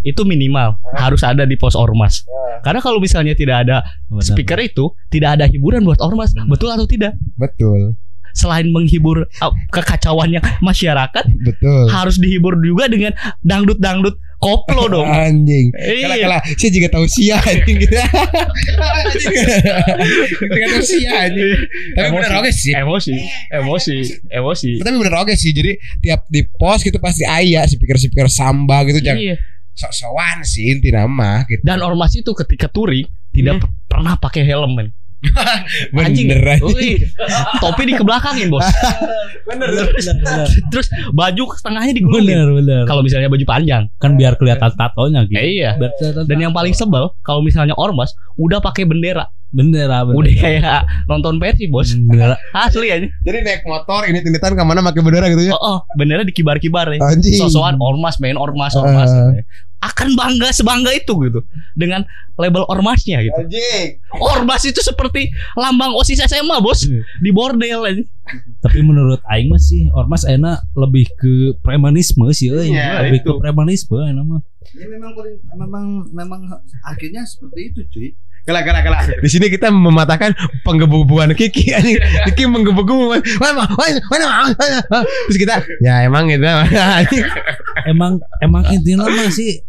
Itu 0.00 0.22
minimal 0.22 0.78
harus 0.94 1.20
ada 1.20 1.42
di 1.42 1.58
pos 1.58 1.74
ormas. 1.74 2.22
Karena 2.58 2.78
kalau 2.78 2.98
misalnya 2.98 3.34
tidak 3.34 3.66
ada 3.66 3.82
speaker 4.20 4.58
itu, 4.58 4.84
tidak 5.08 5.36
ada 5.36 5.44
hiburan 5.44 5.82
buat 5.82 5.98
ormas. 6.00 6.32
Benar. 6.32 6.48
Betul 6.48 6.68
atau 6.70 6.86
tidak? 6.86 7.12
Betul. 7.34 7.98
Selain 8.38 8.70
menghibur 8.70 9.26
uh, 9.42 9.50
kekacauannya 9.68 10.38
masyarakat, 10.62 11.26
Betul. 11.42 11.90
harus 11.90 12.16
dihibur 12.16 12.54
juga 12.56 12.86
dengan 12.86 13.10
dangdut-dangdut 13.42 14.14
koplo 14.38 14.86
dong. 14.94 15.02
Anjing. 15.04 15.74
Iya. 15.74 16.06
Kala 16.06 16.16
kala 16.22 16.38
saya 16.54 16.70
juga 16.70 16.88
tahu 16.88 17.04
sia 17.04 17.34
anjing 17.36 17.76
gitu. 17.82 17.98
Juga 20.38 20.66
tahu 20.68 20.82
sia 20.82 21.10
anjing. 21.26 21.58
Tapi 21.92 22.06
Emosi. 22.06 22.14
bener 22.16 22.32
oke 22.38 22.50
sih. 22.52 22.72
Emosi, 22.72 23.14
emosi, 23.50 23.96
emosi. 24.30 24.70
Tapi 24.78 24.96
bener 24.96 25.14
oke 25.16 25.34
sih. 25.34 25.50
Jadi 25.50 25.72
tiap 25.98 26.24
di 26.28 26.46
pos 26.46 26.80
gitu 26.80 26.98
pasti 26.98 27.24
aya 27.24 27.64
speaker-speaker 27.64 28.28
samba 28.28 28.82
gitu 28.84 29.02
jangan 29.02 29.18
Iya. 29.18 29.36
sok-sokan 29.74 30.42
sih 30.42 30.70
inti 30.70 30.90
nama 30.90 31.42
gitu. 31.44 31.62
Dan 31.62 31.82
ormas 31.82 32.14
itu 32.14 32.30
ketika 32.32 32.66
touring 32.66 33.06
tidak 33.30 33.58
p- 33.58 33.70
pernah 33.86 34.14
pakai 34.14 34.42
helm 34.42 34.74
men. 34.74 34.88
Anjing. 35.98 36.30
Bener 36.30 36.62
anjing. 36.62 37.02
Topi 37.58 37.82
dikebelakangin 37.90 38.48
bos. 38.54 38.62
Bener, 39.48 39.68
bener. 39.74 40.46
Terus 40.70 40.86
baju 41.10 41.44
setengahnya 41.58 41.92
digulungin. 41.96 42.38
Bener, 42.38 42.48
bener. 42.54 42.82
Kalau 42.86 43.02
misalnya 43.02 43.26
baju 43.26 43.44
panjang. 43.48 43.90
kan 43.98 44.14
biar 44.14 44.38
kelihatan 44.38 44.70
tatonya 44.78 45.26
gitu. 45.26 45.38
Eh, 45.38 45.58
iya. 45.58 45.74
Dan 46.24 46.38
yang 46.38 46.54
paling 46.54 46.72
sebel 46.72 47.10
kalau 47.26 47.42
misalnya 47.42 47.74
ormas 47.74 48.14
udah 48.38 48.62
pakai 48.62 48.86
bendera, 48.86 49.26
bendera, 49.48 50.04
bendera. 50.04 50.18
udah 50.20 50.34
kayak 50.36 50.80
nonton 51.08 51.40
versi 51.40 51.64
bos. 51.66 51.92
Bendera. 51.92 52.36
Asli 52.66 52.88
aja. 52.92 53.08
Jadi 53.08 53.38
naik 53.40 53.64
motor 53.64 54.04
ini 54.04 54.20
tinditan 54.20 54.52
ke 54.52 54.62
mana 54.64 54.84
pakai 54.84 55.00
bendera 55.00 55.26
gitu 55.32 55.48
ya. 55.48 55.56
Oh, 55.56 55.60
oh 55.60 55.78
bendera 55.96 56.22
dikibar-kibar 56.24 56.92
ya. 56.92 57.00
Anjing. 57.00 57.40
Sosokan 57.40 57.80
ormas 57.80 58.20
main 58.20 58.36
ormas 58.36 58.76
ormas. 58.76 59.08
Uh. 59.08 59.40
Akan 59.78 60.18
bangga 60.18 60.50
sebangga 60.50 60.90
itu 60.90 61.14
gitu 61.22 61.40
dengan 61.78 62.02
label 62.34 62.66
ormasnya 62.66 63.22
gitu. 63.22 63.38
Anjing. 63.38 64.02
Ormas 64.18 64.66
itu 64.66 64.82
seperti 64.82 65.30
lambang 65.54 65.94
OSIS 65.94 66.26
SMA, 66.26 66.58
Bos. 66.58 66.82
Iya. 66.82 67.02
Di 67.22 67.30
bordel 67.30 67.80
aja. 67.86 68.02
Tapi 68.60 68.82
menurut 68.84 69.22
aing 69.30 69.48
mah 69.48 69.62
sih 69.62 69.88
ormas 69.94 70.26
enak 70.26 70.60
lebih 70.76 71.08
ke 71.16 71.56
premanisme 71.62 72.26
sih 72.34 72.52
euy. 72.52 72.74
Iya, 72.74 73.06
lebih 73.06 73.22
itu. 73.24 73.30
ke 73.30 73.40
premanisme 73.40 73.96
enak 73.96 74.24
mah. 74.26 74.40
Ya 74.76 74.84
memang 74.84 75.16
paling- 75.16 75.40
memang 75.56 75.84
memang 76.12 76.40
akhirnya 76.84 77.24
seperti 77.24 77.72
itu, 77.72 77.80
cuy. 77.88 78.08
Kala 78.48 78.64
kala 78.64 78.80
kala. 78.80 79.04
Di 79.20 79.28
sini 79.28 79.52
kita 79.52 79.68
mematahkan 79.68 80.32
penggebu-gebuan 80.64 81.36
Kiki 81.36 81.68
anjing. 81.76 82.00
Kiki 82.32 82.48
menggebu-gebu. 82.48 83.12
Wah, 83.12 83.52
wah, 83.52 83.68
wah, 83.76 83.88
wah, 84.08 84.48
wah. 84.56 85.02
Terus 85.28 85.36
kita 85.36 85.60
ya 85.84 86.08
emang 86.08 86.32
gitu. 86.32 86.48
Emang 87.92 88.18
emang 88.42 88.64
intinya 88.72 89.06
mah 89.06 89.30
sih 89.30 89.62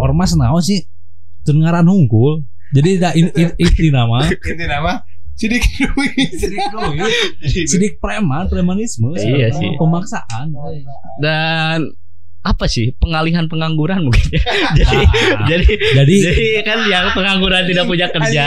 ormas 0.00 0.32
naon 0.34 0.64
sih 0.64 0.80
tengaran 1.44 1.84
hungkul. 1.84 2.40
Jadi 2.72 2.90
da 2.96 3.12
in, 3.12 3.28
in, 3.36 3.52
inti 3.60 3.92
nama 3.92 4.24
Inti 4.32 4.64
nama 4.64 5.04
Sidik 5.32 5.64
Luis. 5.96 6.40
sidik 7.68 8.00
preman, 8.00 8.48
premanisme. 8.48 9.16
Iya 9.16 9.52
sih. 9.52 9.76
Pemaksaan. 9.80 10.52
Dan 11.20 11.92
apa 12.42 12.66
sih 12.66 12.90
pengalihan 12.98 13.46
pengangguran 13.46 14.02
mungkin 14.02 14.26
ya. 14.28 14.42
jadi 14.82 14.98
Ah. 15.02 15.46
jadi 15.46 15.66
Jadi 15.94 16.14
jadi 16.22 16.46
kan 16.62 16.78
yang 16.84 17.06
pengangguran 17.14 17.62
tidak 17.64 17.86
punya 17.86 18.06
kerja 18.10 18.46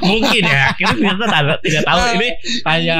mungkin 0.00 0.42
ya 0.42 0.64
kita 0.78 0.92
ternyata 0.92 1.24
tidak, 1.24 1.58
tidak 1.62 1.82
tahu 1.84 2.00
ini 2.14 2.28
hanya 2.64 2.98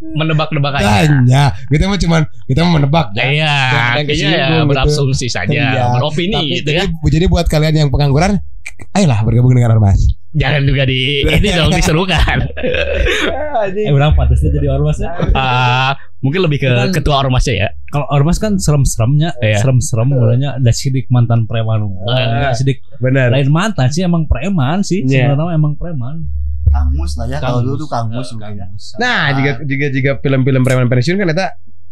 menebak-nebak 0.00 0.72
aja 0.78 1.02
Tanya. 1.02 1.44
Kita 1.66 1.84
mah 1.84 1.98
cuman 1.98 2.22
kita 2.46 2.60
mau 2.62 2.72
menebak. 2.76 3.06
Ya, 3.12 3.24
iya, 3.26 3.54
kayaknya 3.98 4.28
ya 4.30 4.46
gitu. 4.52 4.68
berasumsi 4.68 5.26
saja, 5.26 5.50
Iya. 5.50 5.84
beropini 5.94 6.34
Tapi 6.36 6.54
gitu 6.56 6.68
jadi, 6.70 6.80
ya. 6.86 7.08
jadi 7.10 7.24
buat 7.26 7.46
kalian 7.46 7.74
yang 7.76 7.88
pengangguran, 7.88 8.38
ayolah 8.92 9.18
bergabung 9.22 9.52
dengan 9.52 9.74
ormas. 9.74 9.98
Jangan 10.30 10.62
juga 10.62 10.86
di 10.86 11.26
ini 11.26 11.48
dong 11.50 11.70
diserukan. 11.70 12.38
eh 12.54 13.90
orang 13.90 14.14
pantasnya 14.14 14.50
jadi 14.52 14.66
ormas 14.70 14.98
ya. 14.98 15.10
Ah, 15.34 15.92
mungkin 16.20 16.40
lebih 16.44 16.58
ke 16.58 16.68
Kan- 16.68 16.92
ketua 16.92 17.16
ormasnya 17.18 17.54
ya. 17.56 17.68
Kalau 17.88 18.06
ormas 18.08 18.36
kan 18.36 18.56
serem-seremnya, 18.56 19.34
Iya. 19.36 19.58
serem-serem 19.58 20.06
mulanya 20.06 20.48
ada 20.56 20.70
sidik 20.70 21.08
mantan 21.08 21.44
preman. 21.44 21.80
Eh. 22.06 22.52
sidik 22.54 22.84
Benar. 22.96 23.32
lain 23.32 23.48
mantan 23.48 23.88
sih 23.88 24.00
emang 24.00 24.24
preman 24.24 24.80
sih. 24.80 25.02
Iya. 25.02 25.32
Sebenarnya 25.32 25.56
emang 25.56 25.74
preman. 25.74 26.28
Kang 26.70 26.92
Mus 26.94 27.18
lah 27.18 27.26
ya. 27.26 27.40
Kalau 27.40 27.64
dulu 27.64 27.82
tuh 27.82 27.88
Kang 27.88 28.12
Mus 28.12 28.30
Eh, 28.30 28.36
mungkin 28.36 28.54
ya. 28.54 28.66
Mus. 28.70 28.94
Nah, 28.94 29.32
jika 29.34 29.50
jika 29.64 29.86
jika 29.90 30.10
film-film 30.20 30.62
preman 30.62 30.86
pensiun 30.86 31.18
kan 31.18 31.28
eta 31.28 31.46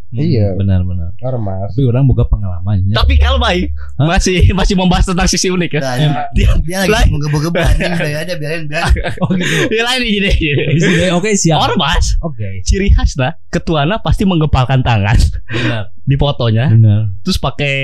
Hmm, 0.08 0.18
Iya. 0.18 0.56
Benar-benar. 0.56 1.12
ormas. 1.20 1.68
Tapi 1.74 1.84
orang 1.84 2.06
buka 2.06 2.24
pengalamannya. 2.24 2.94
Tapi 2.94 3.18
kalau 3.18 3.36
baik 3.36 3.74
Hah? 3.98 4.08
masih 4.08 4.40
masih 4.52 4.72
membahas 4.72 5.04
tentang 5.04 5.26
sisi 5.26 5.48
unik 5.48 5.70
ya. 5.74 5.80
Nah, 5.80 5.94
Em, 5.94 6.12
dia, 6.32 6.48
dia 6.62 6.78
lagi 6.82 7.10
menggebu-gebu 7.10 7.52
anjing 7.54 7.92
biarin 7.92 8.16
aja 8.16 8.34
biarin 8.40 8.64
biarin. 8.64 9.12
Oh 9.18 9.28
gitu. 9.30 9.54
Dia 9.68 9.82
lain 9.84 10.00
jadi. 10.00 10.32
Habis 10.32 10.82
itu, 10.82 11.02
Oke 11.12 11.30
siap. 11.34 11.58
Ormas 11.60 12.16
Oke. 12.20 12.62
ciri 12.62 12.88
khasnya 12.88 13.36
ketuanya 13.48 13.98
pasti 13.98 14.24
menggepalkan 14.24 14.80
tangan 14.80 15.18
Benar. 15.44 15.92
di 16.08 16.16
fotonya 16.16 16.72
Benar. 16.72 17.12
terus 17.20 17.36
pakai 17.36 17.76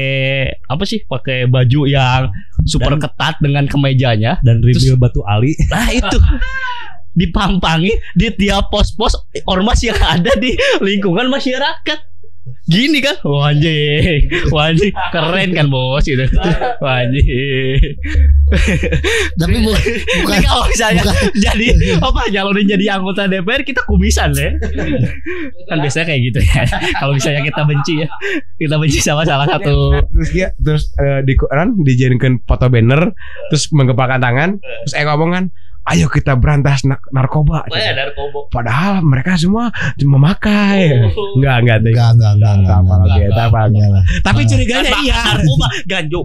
apa 0.65 0.85
sih 0.85 1.05
pakai 1.05 1.45
baju 1.45 1.85
yang 1.85 2.33
super 2.65 2.97
Dan- 2.97 3.05
ketat 3.05 3.35
dengan 3.39 3.67
kemejanya 3.67 4.41
Dan 4.41 4.61
reveal 4.61 4.97
batu 4.97 5.21
ali. 5.23 5.53
nah 5.69 5.91
itu 5.91 6.17
dipampangi 7.13 7.93
di 8.13 8.27
tiap 8.33 8.69
pos-pos 8.69 9.15
ormas 9.45 9.79
yang 9.81 9.95
ada 9.99 10.35
di 10.35 10.51
lingkungan 10.81 11.29
masyarakat 11.29 11.99
gini 12.65 12.99
kan? 13.05 13.17
Wah 13.25 13.53
anjing. 13.53 14.29
Wah 14.49 14.73
anjing. 14.73 14.93
Keren 15.13 15.49
kan 15.53 15.67
bos 15.69 16.05
gitu. 16.05 16.25
Wah 16.81 17.05
anjing. 17.05 17.81
Tapi 19.37 19.55
bu, 19.61 19.73
bukan 20.25 20.39
Ini 20.41 20.47
kalau 20.49 20.65
misalnya 20.69 21.03
bukan. 21.05 21.17
jadi 21.37 21.67
apa 22.01 22.21
nyalonin 22.33 22.67
jadi 22.77 22.85
anggota 22.97 23.29
DPR 23.29 23.63
kita 23.63 23.85
kumisan 23.85 24.33
ya. 24.33 24.57
Kan 25.69 25.77
biasanya 25.85 26.07
kayak 26.09 26.21
gitu 26.33 26.41
ya. 26.41 26.63
Kalau 27.01 27.13
misalnya 27.13 27.43
kita 27.45 27.63
benci 27.69 27.93
ya. 28.05 28.09
Kita 28.57 28.75
benci 28.81 28.99
sama 29.05 29.23
salah 29.29 29.47
satu. 29.49 30.01
Terus 30.09 30.31
dia 30.33 30.49
terus 30.57 30.89
eh, 31.01 31.21
di 31.25 31.37
kan 31.37 31.77
dijadikan 31.85 32.41
foto 32.49 32.73
banner 32.73 33.13
terus 33.53 33.69
menggepalkan 33.71 34.21
tangan 34.21 34.51
terus 34.61 34.95
eh 34.97 35.05
ngomong 35.05 35.31
kan 35.33 35.45
ayo 35.85 36.09
kita 36.09 36.33
berantas 36.41 36.81
na- 36.83 37.03
narkoba. 37.13 37.69
Wah, 37.69 37.93
narkoba. 37.93 38.49
Padahal 38.49 39.05
mereka 39.05 39.37
semua 39.37 39.69
memakai. 40.01 41.05
Oh. 41.05 41.37
Enggak, 41.37 41.57
enggak. 41.61 41.79
Enggak, 41.85 42.11
enggak, 42.17 42.33
enggak, 42.35 42.55
enggak. 42.57 42.79
enggak, 42.81 42.99
lagi. 43.05 43.21
Enggak 43.29 43.91
lah. 43.93 44.05
Tapi 44.25 44.41
curiganya 44.49 44.91
iya. 45.05 45.21
Narkoba, 45.37 45.67
ganjo. 45.85 46.21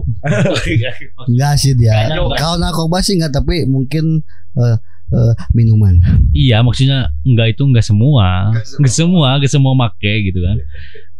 Enggak 1.28 1.54
sih 1.62 1.72
dia. 1.76 2.08
Enggak. 2.08 2.40
Kalau 2.40 2.56
narkoba 2.56 2.96
sih 3.04 3.20
enggak, 3.20 3.32
tapi 3.36 3.68
mungkin 3.68 4.24
eh, 4.56 4.76
eh, 5.12 5.32
minuman. 5.52 6.00
Iya 6.32 6.64
maksudnya 6.64 7.12
enggak 7.22 7.58
itu 7.58 7.62
enggak 7.66 7.84
semua 7.84 8.54
Enggak 8.78 8.94
semua 8.94 9.28
Enggak 9.36 9.52
semua 9.52 9.72
make 9.74 10.12
gitu 10.24 10.40
kan 10.40 10.56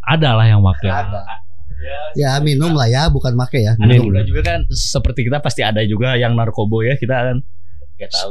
Ada 0.07 0.39
lah 0.39 0.47
yang 0.49 0.63
make 0.63 0.87
Ya 2.13 2.37
minum 2.43 2.75
lah 2.77 2.91
ya, 2.91 3.09
bukan 3.09 3.33
make 3.33 3.57
ya. 3.57 3.73
Minum. 3.81 4.13
muda 4.13 4.21
juga 4.23 4.41
kan 4.45 4.61
seperti 4.69 5.25
kita 5.27 5.41
pasti 5.41 5.65
ada 5.65 5.81
juga 5.87 6.13
yang 6.15 6.37
narkobo 6.37 6.83
ya 6.83 6.99
kita 6.99 7.15
kan 7.15 7.37
nggak 8.01 8.11
tahu. 8.17 8.31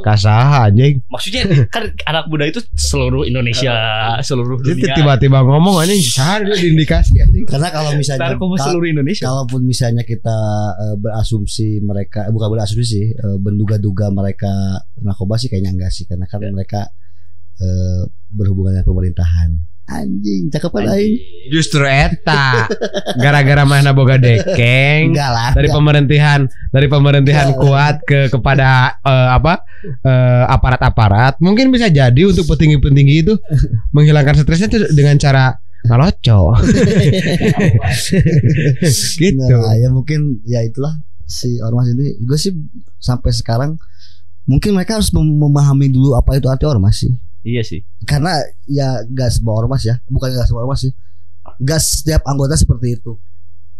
Anjing. 0.66 0.94
Maksudnya 1.06 1.42
kan 1.70 1.82
anak 2.04 2.24
muda 2.26 2.44
itu 2.50 2.58
seluruh 2.74 3.22
Indonesia, 3.22 3.70
seluruh 4.20 4.58
Jadi 4.66 4.82
dunia. 4.82 4.96
tiba-tiba 4.98 5.38
ngomong 5.46 5.78
anjing 5.78 6.02
saha 6.02 6.42
dia 6.42 6.58
diindikasi 6.58 7.22
anjing. 7.22 7.46
Karena 7.46 7.70
kalau 7.70 7.94
misalnya 7.94 8.34
seluruh 8.34 8.88
Indonesia. 8.90 9.24
kalaupun 9.30 9.60
misalnya 9.62 10.02
kita 10.02 10.38
eh, 10.74 10.96
berasumsi 10.98 11.78
mereka 11.80 12.26
eh, 12.26 12.32
bukan 12.34 12.48
berasumsi 12.50 12.84
sih, 12.84 13.06
eh, 13.14 13.36
menduga-duga 13.38 14.10
mereka 14.10 14.82
narkoba 14.98 15.38
sih 15.38 15.46
kayaknya 15.46 15.70
enggak 15.78 15.92
sih 15.94 16.04
karena 16.10 16.26
kan 16.26 16.42
Ya. 16.42 16.50
mereka 16.50 16.90
eh, 17.60 18.02
berhubungan 18.32 18.72
dengan 18.74 18.88
pemerintahan. 18.88 19.50
Anjing, 19.90 20.46
cakep 20.48 20.70
kan 20.70 20.86
aing? 20.88 21.18
Justru 21.50 21.82
eta 21.82 22.70
gara-gara 23.16 23.64
mana 23.64 23.90
boga 23.90 24.14
dekeng 24.16 25.10
Enggak 25.10 25.30
lah. 25.30 25.50
dari 25.50 25.66
enggak. 25.66 25.76
pemerintahan 25.76 26.40
dari 26.70 26.86
pemerintahan 26.86 27.48
Enggak. 27.50 27.58
kuat 27.60 27.96
ke 28.02 28.20
kepada 28.28 28.68
eh, 28.96 29.28
apa 29.30 29.66
eh, 29.82 30.44
aparat-aparat 30.46 31.38
mungkin 31.38 31.68
bisa 31.68 31.90
jadi 31.90 32.22
untuk 32.22 32.46
petinggi-petinggi 32.46 33.14
itu 33.20 33.34
menghilangkan 33.90 34.38
stresnya 34.38 34.70
dengan 34.88 35.18
cara 35.18 35.58
ngaloco 35.82 36.54
gitu 39.16 39.56
Nah, 39.56 39.74
ya 39.74 39.88
mungkin 39.88 40.44
ya 40.44 40.60
itulah 40.60 40.92
si 41.24 41.58
ormas 41.58 41.88
ini. 41.88 42.14
Gue 42.20 42.36
sih 42.36 42.52
sampai 42.96 43.30
sekarang 43.30 43.74
mungkin 44.44 44.74
mereka 44.74 44.98
harus 44.98 45.10
mem- 45.10 45.36
memahami 45.36 45.88
dulu 45.88 46.14
apa 46.14 46.36
itu 46.36 46.46
arti 46.46 46.64
ormas 46.64 47.00
sih. 47.00 47.12
Iya 47.40 47.62
sih. 47.62 47.80
Karena 48.04 48.36
ya 48.64 49.00
gak 49.04 49.32
sebuah 49.32 49.64
ormas 49.64 49.82
ya, 49.82 49.96
bukan 50.06 50.28
gak 50.30 50.44
sebuah 50.44 50.64
ormas 50.64 50.84
sih. 50.84 50.92
Gak 51.58 51.80
setiap 51.80 52.22
anggota 52.24 52.52
seperti 52.54 52.94
itu. 52.94 53.16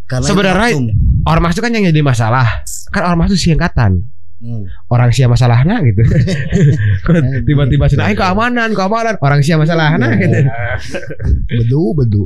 Karena 0.04 0.24
itu 0.24 0.30
Sebenarnya- 0.32 0.72
oknum. 0.74 0.96
ormas 1.22 1.52
itu 1.52 1.60
kan 1.60 1.70
yang 1.70 1.84
jadi 1.86 2.00
masalah 2.00 2.46
kan 2.88 3.02
ormas 3.06 3.30
itu 3.30 3.52
singkatan 3.52 4.08
Hmm. 4.40 4.64
orang 4.88 5.12
sia 5.12 5.28
masalahnya 5.28 5.84
gitu 5.84 6.00
tiba-tiba 7.46 7.84
sih 7.86 8.00
"Ay, 8.00 8.16
keamanan 8.16 8.72
keamanan 8.72 9.20
orang 9.20 9.44
sia 9.44 9.60
masalahnya 9.60 10.16
gitu 10.16 10.40
Bedu, 11.44 11.92
bedu. 11.92 12.24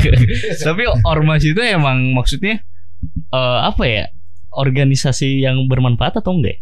Tapi 0.66 0.82
ormas 1.06 1.46
itu 1.46 1.62
emang 1.62 2.10
maksudnya 2.10 2.58
eh, 3.30 3.58
apa 3.62 3.84
ya? 3.86 4.04
Organisasi 4.50 5.42
yang 5.42 5.66
bermanfaat 5.66 6.18
atau 6.18 6.34
enggak? 6.34 6.58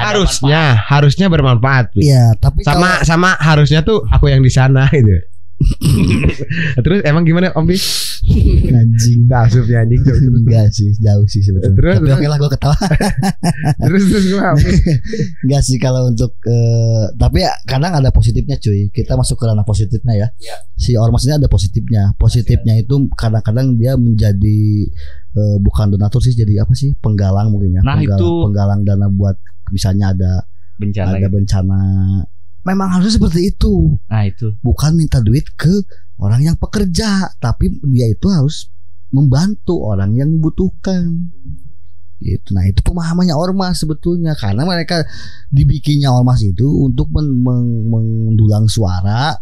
Ada 0.00 0.06
harusnya 0.08 0.62
harusnya 0.80 1.26
bermanfaat. 1.28 1.92
Iya, 1.94 2.32
tapi 2.36 2.64
sama 2.64 3.04
sama 3.04 3.36
harusnya 3.36 3.84
tuh 3.84 4.00
aku 4.08 4.26
yang 4.26 4.40
di 4.40 4.48
sana 4.48 4.88
gitu 4.88 5.12
terus 6.84 7.04
emang 7.04 7.20
gimana 7.20 7.52
Om 7.52 7.68
Bi? 7.68 7.76
kalau- 7.76 8.72
anjing. 8.72 9.28
Nah, 9.28 9.44
asupnya 9.44 9.84
anjing 9.84 10.00
terus 10.00 10.20
Enggak 10.24 10.72
sih, 10.72 10.88
jauh 10.96 11.26
sih 11.28 11.44
sebetulnya. 11.44 11.76
Terus, 11.76 11.94
tapi 12.00 12.10
oke 12.16 12.26
lah 12.28 12.38
gue 12.38 12.50
ketawa. 12.50 12.76
terus 13.84 14.02
terus 14.08 14.24
gua 14.30 14.56
Enggak 15.44 15.62
sih 15.62 15.76
kalau 15.76 16.08
untuk 16.08 16.32
eh, 16.44 17.04
tapi 17.12 17.44
ya 17.44 17.52
kadang 17.66 17.92
ada 17.92 18.08
positifnya 18.08 18.56
cuy. 18.56 18.88
Kita 18.88 19.20
masuk 19.20 19.36
ke 19.36 19.44
ranah 19.44 19.66
positifnya 19.66 20.14
ya. 20.16 20.28
Iya. 20.40 20.56
Si 20.76 20.96
ormas 20.96 21.28
ini 21.28 21.36
ada 21.36 21.48
positifnya. 21.50 22.16
Positifnya 22.16 22.80
itu 22.80 22.94
kadang-kadang 23.12 23.76
dia 23.76 24.00
menjadi 24.00 24.60
eh, 25.36 25.56
bukan 25.60 25.92
donatur 25.92 26.24
sih 26.24 26.32
jadi 26.32 26.64
apa 26.64 26.72
sih? 26.72 26.96
Penggalang 26.96 27.52
mungkin 27.52 27.76
ya. 27.76 27.82
Nah, 27.82 28.00
penggalang, 28.00 28.16
itu- 28.16 28.42
penggalang 28.48 28.80
dana 28.80 29.06
buat 29.12 29.36
misalnya 29.70 30.12
ada 30.14 30.32
bencana. 30.80 31.16
ada 31.16 31.28
gitu. 31.28 31.34
bencana. 31.36 31.80
Memang 32.64 32.88
harusnya 32.92 33.16
seperti 33.16 33.52
itu. 33.52 33.96
Nah, 34.08 34.24
itu. 34.28 34.52
Bukan 34.60 34.96
minta 34.96 35.20
duit 35.20 35.48
ke 35.56 35.72
orang 36.20 36.44
yang 36.44 36.56
pekerja, 36.60 37.32
tapi 37.40 37.72
dia 37.88 38.08
itu 38.08 38.28
harus 38.28 38.68
membantu 39.12 39.80
orang 39.84 40.16
yang 40.16 40.28
membutuhkan. 40.28 41.32
Itu. 42.20 42.52
Nah, 42.52 42.68
itu 42.68 42.84
pemahamannya 42.84 43.32
ormas 43.32 43.80
sebetulnya 43.80 44.36
karena 44.36 44.68
mereka 44.68 45.08
dibikinnya 45.48 46.12
ormas 46.12 46.44
itu 46.44 46.68
untuk 46.84 47.08
men- 47.08 47.40
meng- 47.40 47.88
mendulang 47.88 48.68
suara 48.68 49.32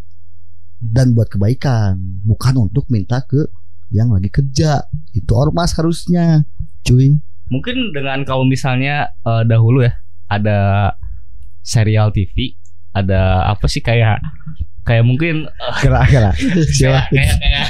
dan 0.79 1.11
buat 1.11 1.27
kebaikan, 1.27 1.99
bukan 2.23 2.71
untuk 2.71 2.87
minta 2.87 3.19
ke 3.27 3.51
yang 3.91 4.15
lagi 4.15 4.31
kerja. 4.31 4.87
Itu 5.11 5.35
ormas 5.35 5.75
harusnya, 5.75 6.47
cuy. 6.87 7.19
Mungkin 7.51 7.91
dengan 7.91 8.23
kalau 8.23 8.47
misalnya 8.47 9.11
eh, 9.27 9.43
dahulu 9.43 9.83
ya 9.83 9.91
ada 10.29 10.93
serial 11.65 12.13
TV, 12.13 12.57
ada 12.97 13.53
apa 13.53 13.69
sih 13.69 13.85
kayak 13.85 14.21
kayak 14.89 15.05
mungkin 15.05 15.45
eh, 15.45 15.75
kela 15.85 16.01
kela 16.09 16.33
kayak, 16.81 17.13
kayak, 17.13 17.37
kayak 17.37 17.67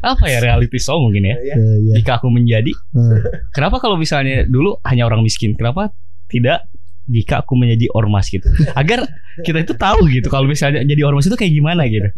apa 0.00 0.24
ya 0.24 0.38
reality 0.40 0.78
show 0.80 0.96
mungkin 1.00 1.28
ya. 1.28 1.36
Eh, 1.36 1.76
ya. 1.92 1.94
Jika 2.00 2.16
aku 2.20 2.32
menjadi, 2.32 2.72
Eh, 2.72 3.18
kenapa 3.52 3.76
kalau 3.80 4.00
misalnya 4.00 4.48
dulu 4.48 4.80
hanya 4.88 5.04
orang 5.04 5.20
miskin, 5.20 5.52
kenapa 5.52 5.92
tidak 6.32 6.64
jika 7.10 7.42
aku 7.42 7.58
menjadi 7.58 7.90
ormas 7.92 8.30
gitu? 8.30 8.46
Agar 8.78 9.02
kita 9.42 9.66
itu 9.66 9.74
tahu 9.74 10.06
gitu 10.08 10.30
kalau 10.30 10.46
misalnya 10.46 10.86
jadi 10.86 11.02
ormas 11.02 11.26
itu 11.26 11.34
kayak 11.34 11.52
gimana 11.52 11.82
gitu. 11.90 12.08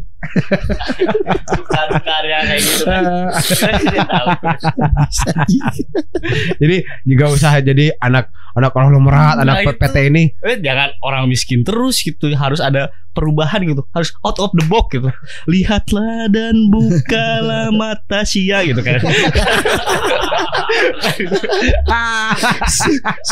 Karya 2.05 2.39
kayak 2.45 2.61
gitu 2.63 2.85
kan. 2.85 3.03
Jadi 6.63 6.77
juga 7.09 7.25
usaha 7.33 7.57
jadi 7.65 7.97
anak 8.01 8.29
anak 8.55 8.71
konglomerat 8.73 9.37
Nah, 9.39 9.43
anak 9.47 9.67
itu. 9.67 9.79
PT 9.79 9.97
ini 10.09 10.25
Eh, 10.41 10.57
jangan 10.59 10.95
orang 11.03 11.27
miskin 11.27 11.63
terus 11.63 12.01
gitu 12.01 12.31
harus 12.35 12.59
ada 12.59 12.89
perubahan 13.15 13.63
gitu 13.63 13.87
harus 13.95 14.11
out 14.27 14.39
of 14.39 14.51
the 14.55 14.67
box 14.67 14.91
gitu 14.91 15.07
lihatlah 15.47 16.27
dan 16.31 16.67
bukalah 16.67 17.71
mata 17.79 18.27
sia 18.27 18.67
gitu 18.67 18.83
kan 18.83 18.99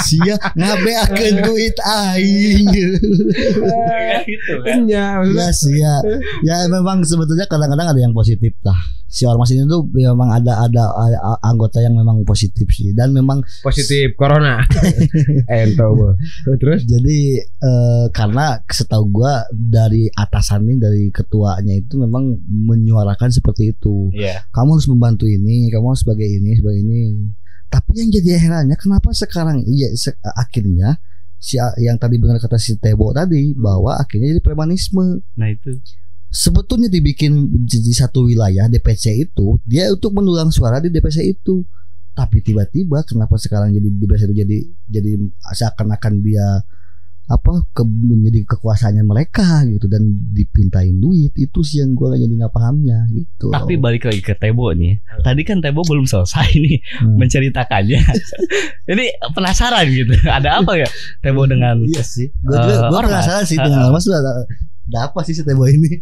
sia 0.07 0.37
ngabe 0.55 0.93
akan 1.09 1.33
duit 1.45 1.77
aing. 1.83 2.67
Gitu 4.23 4.55
kan 4.63 4.87
ya 4.87 5.19
Ya 5.27 5.49
sih 5.51 5.75
ya. 5.83 5.97
Ya 6.47 6.57
memang 6.71 7.03
sebetulnya 7.03 7.47
kadang-kadang 7.51 7.91
ada 7.91 8.01
yang 8.01 8.15
positif 8.15 8.55
lah. 8.63 8.79
Si 9.13 9.29
ormas 9.29 9.53
ini 9.53 9.69
tuh 9.69 9.85
memang 9.93 10.33
ada 10.33 10.65
ada 10.65 10.85
anggota 11.45 11.85
yang 11.85 11.93
memang 11.93 12.25
positif 12.25 12.65
sih 12.73 12.97
dan 12.97 13.13
memang 13.13 13.45
positif 13.61 14.17
corona 14.17 14.65
ento 15.53 16.17
terus 16.57 16.89
jadi 16.89 17.19
eh, 17.45 18.05
karena 18.09 18.57
setahu 18.65 19.13
gua 19.13 19.45
dari 19.53 20.09
atasan 20.09 20.65
nih 20.65 20.79
dari 20.81 21.05
ketuanya 21.13 21.77
itu 21.77 22.01
memang 22.01 22.41
menyuarakan 22.49 23.29
seperti 23.29 23.77
itu. 23.77 24.09
Iya 24.17 24.49
Kamu 24.49 24.81
harus 24.81 24.89
membantu 24.89 25.29
ini, 25.29 25.69
kamu 25.69 25.93
harus 25.93 26.01
sebagai 26.01 26.25
ini, 26.25 26.57
sebagai 26.57 26.81
ini. 26.81 27.29
Tapi 27.69 27.91
yang 28.01 28.09
jadi 28.09 28.41
herannya 28.41 28.77
kenapa 28.81 29.13
sekarang 29.13 29.61
iya 29.65 29.93
se- 29.93 30.17
akhirnya 30.25 30.97
si 31.37 31.59
yang 31.59 31.99
tadi 31.99 32.17
benar 32.17 32.39
kata 32.39 32.57
si 32.57 32.79
Tebo 32.79 33.13
tadi 33.13 33.53
bahwa 33.53 33.99
akhirnya 33.99 34.37
jadi 34.37 34.41
premanisme. 34.41 35.21
nah 35.37 35.53
itu 35.53 35.77
sebetulnya 36.33 36.89
dibikin 36.89 37.33
di 37.63 37.93
satu 37.93 38.25
wilayah 38.25 38.65
DPC 38.67 39.21
itu 39.21 39.61
dia 39.63 39.93
untuk 39.93 40.17
mendulang 40.17 40.49
suara 40.49 40.81
di 40.81 40.89
DPC 40.89 41.29
itu. 41.29 41.61
Tapi 42.13 42.41
tiba-tiba 42.41 43.05
kenapa 43.05 43.37
sekarang 43.37 43.73
jadi 43.73 43.89
di 43.89 43.99
DPC 43.99 44.23
itu 44.27 44.37
jadi 44.37 44.59
jadi 44.89 45.11
seakan-akan 45.49 46.15
dia 46.21 46.61
apa 47.25 47.65
ke, 47.73 47.81
menjadi 47.87 48.45
kekuasaannya 48.45 49.07
mereka 49.07 49.65
gitu 49.65 49.89
dan 49.89 50.05
dipintain 50.35 50.99
duit 50.99 51.33
itu 51.33 51.65
sih 51.65 51.81
yang 51.81 51.95
gue 51.95 52.13
jadi 52.13 52.29
nggak 52.29 52.53
pahamnya 52.53 53.09
gitu. 53.09 53.49
Tapi 53.49 53.81
balik 53.81 54.05
lagi 54.05 54.21
ke 54.21 54.37
Tebo 54.37 54.69
nih. 54.77 55.01
Tadi 55.25 55.41
kan 55.41 55.65
Tebo 55.65 55.81
belum 55.81 56.05
selesai 56.05 56.53
nih 56.65 56.77
Hmm. 57.01 57.17
menceritakannya. 57.17 58.01
Ini 58.93 59.05
penasaran 59.33 59.87
gitu 59.89 60.13
ada 60.29 60.61
apa 60.61 60.77
ya 60.77 60.89
Tebo 61.25 61.49
dengan 61.49 61.81
iya 61.89 62.05
sih. 62.05 62.29
Gue 62.45 62.59
Eh, 62.59 62.77
gue 62.91 63.01
penasaran 63.01 63.45
sih 63.49 63.57
Eh, 63.57 63.65
dengan 63.65 63.81
eh. 63.81 63.89
ormas 63.89 64.05
tuh 64.05 64.13
ada, 64.13 64.33
ada 64.91 64.99
apa 65.09 65.25
sih 65.25 65.33
si 65.33 65.41
Tebo 65.41 65.65
ini 65.65 65.97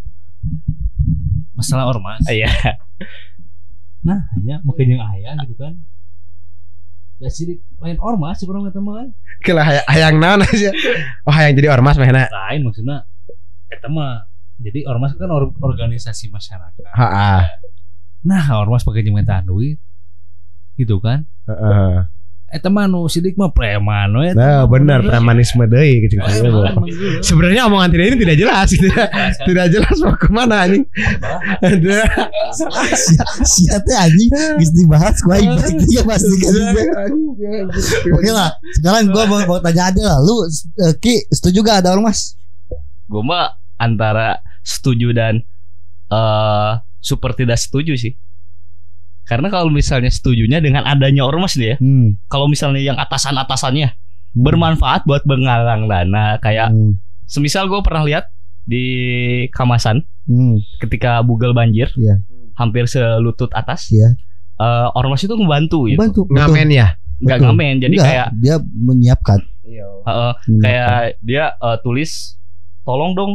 masalah 1.60 1.84
ormas. 1.92 2.24
Iya. 2.26 2.48
Nah 4.00 4.32
hanya 4.32 4.64
makin 4.64 4.96
yang 4.96 5.02
ayah 5.12 5.36
gitu 5.44 5.60
kan. 5.60 5.76
Ya 7.20 7.28
sidik 7.28 7.60
lain 7.84 8.00
ormas 8.00 8.40
kurang 8.40 8.64
kata 8.64 8.80
mah 8.80 9.04
kan 9.04 9.08
kela 9.44 9.60
hay- 9.60 9.84
hayang 9.92 10.16
naon 10.16 10.40
aja. 10.40 10.72
Oh 11.28 11.32
hayang 11.32 11.52
jadi 11.52 11.68
ormas 11.68 12.00
mah 12.00 12.08
lain 12.08 12.60
maksudnya 12.64 13.04
eta 13.68 13.92
mah 13.92 14.24
jadi 14.56 14.88
ormas 14.88 15.12
kan 15.20 15.28
or- 15.28 15.52
organisasi 15.60 16.32
masyarakat. 16.32 16.80
Heeh. 16.80 17.40
nah 18.24 18.44
ormas 18.56 18.84
pakai 18.84 19.04
jembatan 19.04 19.44
duit. 19.44 19.76
Gitu 20.80 20.96
kan. 21.04 21.28
Heeh. 21.44 22.08
Eta 22.50 22.66
mah 22.66 22.90
nu 22.90 23.06
sidik 23.06 23.38
mah 23.38 23.54
preman 23.54 24.10
we. 24.10 24.34
Nah, 24.34 24.66
benar 24.66 25.06
premanisme 25.06 25.70
deui 25.70 26.02
gitu. 26.10 26.18
Sebenarnya 27.22 27.70
omongan 27.70 27.94
tidak 27.94 28.06
ini 28.10 28.16
tidak 28.26 28.36
jelas 28.42 28.68
tidak, 28.74 29.06
tidak 29.46 29.66
jelas 29.70 29.96
mau 30.02 30.18
ke 30.18 30.28
mana 30.34 30.66
anjing. 30.66 30.82
Sia 33.46 33.78
teh 33.78 33.94
anjing 33.94 34.30
geus 34.58 34.74
dibahas 34.74 35.22
ku 35.22 35.30
aing 35.30 35.54
pasti 36.02 36.36
kan. 36.42 36.54
Oke 38.18 38.30
lah, 38.34 38.50
sekarang 38.74 39.14
gua 39.14 39.30
mau, 39.30 39.38
mau 39.46 39.58
tanya 39.62 39.94
aja 39.94 40.02
lah. 40.02 40.18
Lu 40.18 40.42
eh, 40.42 40.94
Ki 40.98 41.22
setuju 41.30 41.62
gak 41.62 41.86
ada 41.86 41.94
ormas? 41.94 42.34
Gue 43.06 43.22
mah 43.22 43.54
antara 43.78 44.42
setuju 44.66 45.14
dan 45.14 45.46
eh 46.10 46.72
super 46.98 47.30
tidak 47.38 47.62
setuju 47.62 47.94
sih. 47.94 48.18
Karena 49.30 49.46
kalau 49.46 49.70
misalnya 49.70 50.10
setujunya 50.10 50.58
dengan 50.58 50.82
adanya 50.84 51.22
ormas 51.22 51.54
nih 51.54 51.68
ya, 51.68 51.76
Hmm. 51.78 52.18
kalau 52.26 52.44
misalnya 52.44 52.82
yang 52.82 52.98
atasan-atasannya 52.98 53.94
bermanfaat 54.32 55.02
buat 55.04 55.22
menggalang 55.22 55.86
dana 55.86 56.34
kayak 56.36 56.68
Hmm. 56.68 56.98
semisal 57.24 57.66
gue 57.66 57.78
pernah 57.80 58.02
lihat 58.02 58.26
di 58.64 58.84
Kamasan 59.48 60.02
Hmm. 60.24 60.58
ketika 60.78 61.18
bugel 61.20 61.50
banjir 61.50 61.90
Iya. 61.92 62.22
hampir 62.54 62.84
selutut 62.84 63.50
atas 63.52 63.86
Iya. 63.88 64.18
eh, 64.56 64.88
ormas 64.92 65.22
itu 65.22 65.32
ngebantu 65.32 65.86
gitu 65.86 65.96
Bantu. 65.96 66.20
Ngamen 66.26 66.68
ya. 66.68 66.88
nggak 67.16 67.36
Betul. 67.36 67.46
ngamen 67.48 67.74
jadi 67.78 67.94
Enggak, 67.94 68.08
kayak 68.08 68.28
dia 68.34 68.56
menyiapkan. 68.60 69.40
eh, 69.62 69.84
menyiapkan. 70.48 70.58
kayak 70.58 70.90
dia 71.20 71.44
eh, 71.52 71.78
tulis 71.80 72.10
tolong 72.82 73.12
dong 73.12 73.32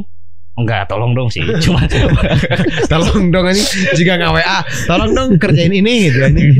enggak 0.55 0.87
tolong 0.87 1.11
dong 1.11 1.27
sih 1.27 1.43
cuma 1.63 1.83
Tolong 2.91 3.27
dong 3.27 3.45
anjing 3.45 3.67
jika 3.93 4.15
nggak 4.15 4.31
WA, 4.31 4.59
tolong 4.85 5.11
dong 5.11 5.29
kerjain 5.35 5.67
ini 5.69 6.07
gitu 6.07 6.19
anjing. 6.21 6.55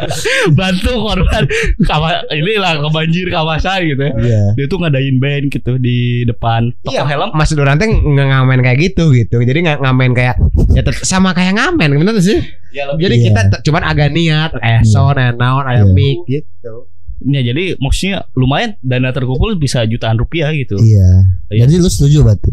bantu 0.58 0.92
korban 0.96 1.44
kawa 1.82 2.24
inilah 2.30 2.80
kebanjir 2.80 3.28
kawasan 3.28 3.84
gitu 3.86 4.02
ya 4.02 4.12
Iya. 4.14 4.42
dia 4.54 4.66
tuh 4.66 4.78
ngadain 4.78 5.16
band 5.18 5.44
gitu 5.50 5.76
di 5.76 5.98
depan 6.24 6.72
toko 6.80 6.94
Iya, 6.94 7.04
helm 7.04 7.30
Mas 7.32 7.50
Duran 7.50 7.76
teh 7.76 7.84
nggak 7.84 8.26
ngamen 8.26 8.58
kayak 8.60 8.78
gitu 8.82 9.12
gitu. 9.12 9.36
Jadi 9.38 9.58
nggak 9.62 9.78
ngamen 9.78 10.10
kayak 10.12 10.36
ya 10.70 10.82
sama 10.96 11.32
kayak 11.32 11.54
ngamen 11.54 11.90
bener 11.94 12.16
sih. 12.18 12.40
ya 12.70 12.88
Jadi 12.92 13.14
Iya. 13.14 13.24
kita 13.26 13.40
t- 13.50 13.62
cuman 13.62 13.82
agak 13.84 14.08
niat, 14.10 14.50
eh 14.56 14.80
sound, 14.82 15.16
eh 15.16 15.30
naon, 15.32 15.62
Iya. 15.62 15.74
aya 15.74 15.84
mic 15.86 16.18
gitu. 16.24 16.88
Ya 17.22 17.40
jadi 17.42 17.78
maksudnya 17.78 18.28
lumayan 18.32 18.76
dana 18.80 19.08
terkumpul 19.08 19.54
bisa 19.54 19.84
jutaan 19.84 20.16
rupiah 20.16 20.50
gitu. 20.50 20.76
Iya. 20.76 21.28
Iya. 21.48 21.64
Jadi 21.64 21.74
lu 21.78 21.88
setuju 21.88 22.22
berarti? 22.22 22.50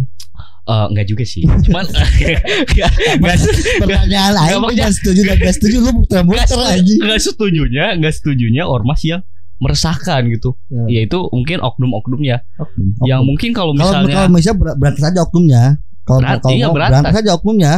Eh 0.72 0.86
enggak 0.88 1.06
juga 1.06 1.24
sih. 1.24 1.44
Cuman 1.44 1.84
enggak 1.84 2.08
enggak 3.20 3.38
Pertanyaan 3.78 4.08
Nggak, 4.32 4.44
aing 4.48 4.56
maksudnya- 4.56 4.72
enggak 4.72 4.92
setuju 4.96 5.22
dan 5.22 5.36
enggak 5.36 5.56
setuju 5.60 5.76
lu 5.78 5.92
muter-muter 5.94 6.60
anjing. 6.64 7.00
enggak 7.02 7.20
setujunya, 7.22 7.86
enggak 7.94 8.14
setujunya 8.16 8.64
ormas 8.64 9.02
yang 9.04 9.22
meresahkan 9.60 10.22
gitu. 10.28 10.56
Ya. 10.68 11.02
Yaitu 11.02 11.20
mungkin 11.28 11.60
oknum-oknumnya 11.60 12.42
Oknum, 12.56 12.88
yang 13.04 13.22
oknum. 13.22 13.30
mungkin 13.30 13.50
kalau 13.52 13.72
kalau 13.72 13.84
misalnya 14.00 14.16
kalau 14.16 14.30
misalnya 14.32 14.56
ber- 14.58 14.78
berantas 14.78 15.04
aja 15.06 15.20
oknumnya. 15.22 15.64
Kalau 16.02 16.18
Berat- 16.18 16.42
kalau 16.42 16.56
iya, 16.58 16.66
mau 16.66 16.74
berantas. 16.74 16.98
berantas 16.98 17.22
aja 17.22 17.32
oknumnya. 17.36 17.74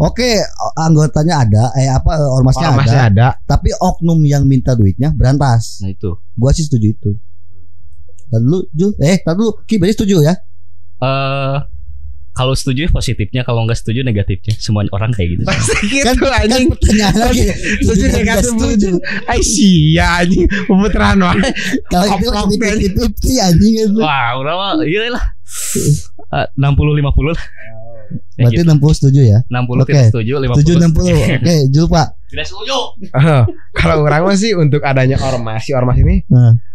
Oke, 0.00 0.28
anggotanya 0.78 1.34
ada, 1.40 1.64
eh 1.76 1.88
apa 1.88 2.12
ormasnya 2.30 2.68
Orang 2.70 2.88
ada, 2.88 3.00
ada. 3.04 3.28
tapi 3.44 3.68
oknum 3.74 4.16
yang 4.24 4.42
minta 4.44 4.72
duitnya 4.72 5.12
berantas. 5.12 5.76
nah 5.78 5.92
itu. 5.92 6.16
Gua 6.32 6.50
sih 6.50 6.64
setuju 6.64 6.86
itu. 6.88 7.10
Dan 8.26 8.40
lu, 8.42 8.64
Jul, 8.70 8.96
eh, 8.98 9.18
tadi 9.18 9.36
lu, 9.36 9.52
Ki, 9.60 9.76
berarti 9.76 9.92
setuju 9.92 10.22
ya? 10.22 10.34
Eh 10.96 11.56
kalau 12.30 12.54
setuju 12.54 12.88
positifnya, 12.88 13.42
kalau 13.42 13.66
enggak 13.66 13.78
setuju 13.82 14.00
negatifnya. 14.00 14.54
Semua 14.56 14.86
orang 14.90 15.10
kayak 15.10 15.28
gitu. 15.36 15.42
Pasti 15.44 16.00
Kan, 16.00 16.14
gitu 16.16 16.24
kan 16.24 16.40
anjing. 16.46 16.66
pertanyaan 16.70 17.16
lagi. 17.18 17.42
Setuju 17.82 18.04
negatif 18.10 18.50
setuju. 18.54 18.90
Ai 19.26 19.40
sia 19.42 20.06
anjing 20.22 20.46
pemutaran 20.64 21.18
wae. 21.20 21.50
Kalau 21.86 22.06
kan 22.06 22.46
Ben. 22.56 22.78
fifty 22.80 23.34
anjing 23.36 23.74
itu. 23.88 23.98
Wah, 24.00 24.38
udah 24.38 24.54
mah 24.54 24.70
iya 24.86 25.10
lah. 25.10 25.24
Enam 26.56 26.78
puluh 26.78 26.94
lima 26.94 27.10
puluh 27.10 27.34
lah. 27.34 27.44
Ya, 28.34 28.48
Berarti 28.50 28.62
gitu. 28.66 28.74
60 28.74 28.98
setuju 28.98 29.20
ya? 29.22 29.38
60 29.46 29.70
Oke. 29.70 29.92
tidak 29.92 30.06
setuju, 30.10 30.32
50 30.42 30.50
Setuju 30.58 30.72
60. 30.82 31.14
Oke, 31.38 31.56
Jul 31.70 31.86
Pak. 31.86 32.08
tidak 32.26 32.46
setuju. 32.48 32.78
Kalau 33.76 33.96
orang 34.02 34.20
mah 34.24 34.34
sih 34.34 34.52
untuk 34.56 34.82
adanya 34.82 35.14
ormas, 35.20 35.62
si 35.62 35.70
ormas 35.70 35.94
ini 35.94 36.24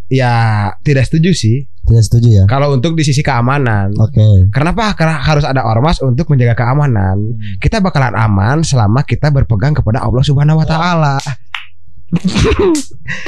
ya 0.08 0.32
tidak 0.80 1.10
setuju 1.10 1.36
sih. 1.36 1.66
Tidak 1.86 2.04
setuju 2.04 2.28
ya? 2.30 2.44
Kalau 2.46 2.74
untuk 2.74 2.98
di 2.98 3.06
sisi 3.06 3.22
keamanan. 3.22 3.94
Oke. 3.96 4.50
Kenapa? 4.50 4.98
Karena 4.98 5.22
harus 5.22 5.46
ada 5.46 5.62
ormas 5.62 6.02
untuk 6.02 6.28
menjaga 6.28 6.58
keamanan. 6.58 7.38
Kita 7.58 7.78
bakalan 7.78 8.18
aman 8.18 8.66
selama 8.66 9.06
kita 9.06 9.30
berpegang 9.30 9.74
kepada 9.74 10.02
Allah 10.02 10.26
Subhanahu 10.26 10.62
wa 10.62 10.68
taala. 10.68 11.18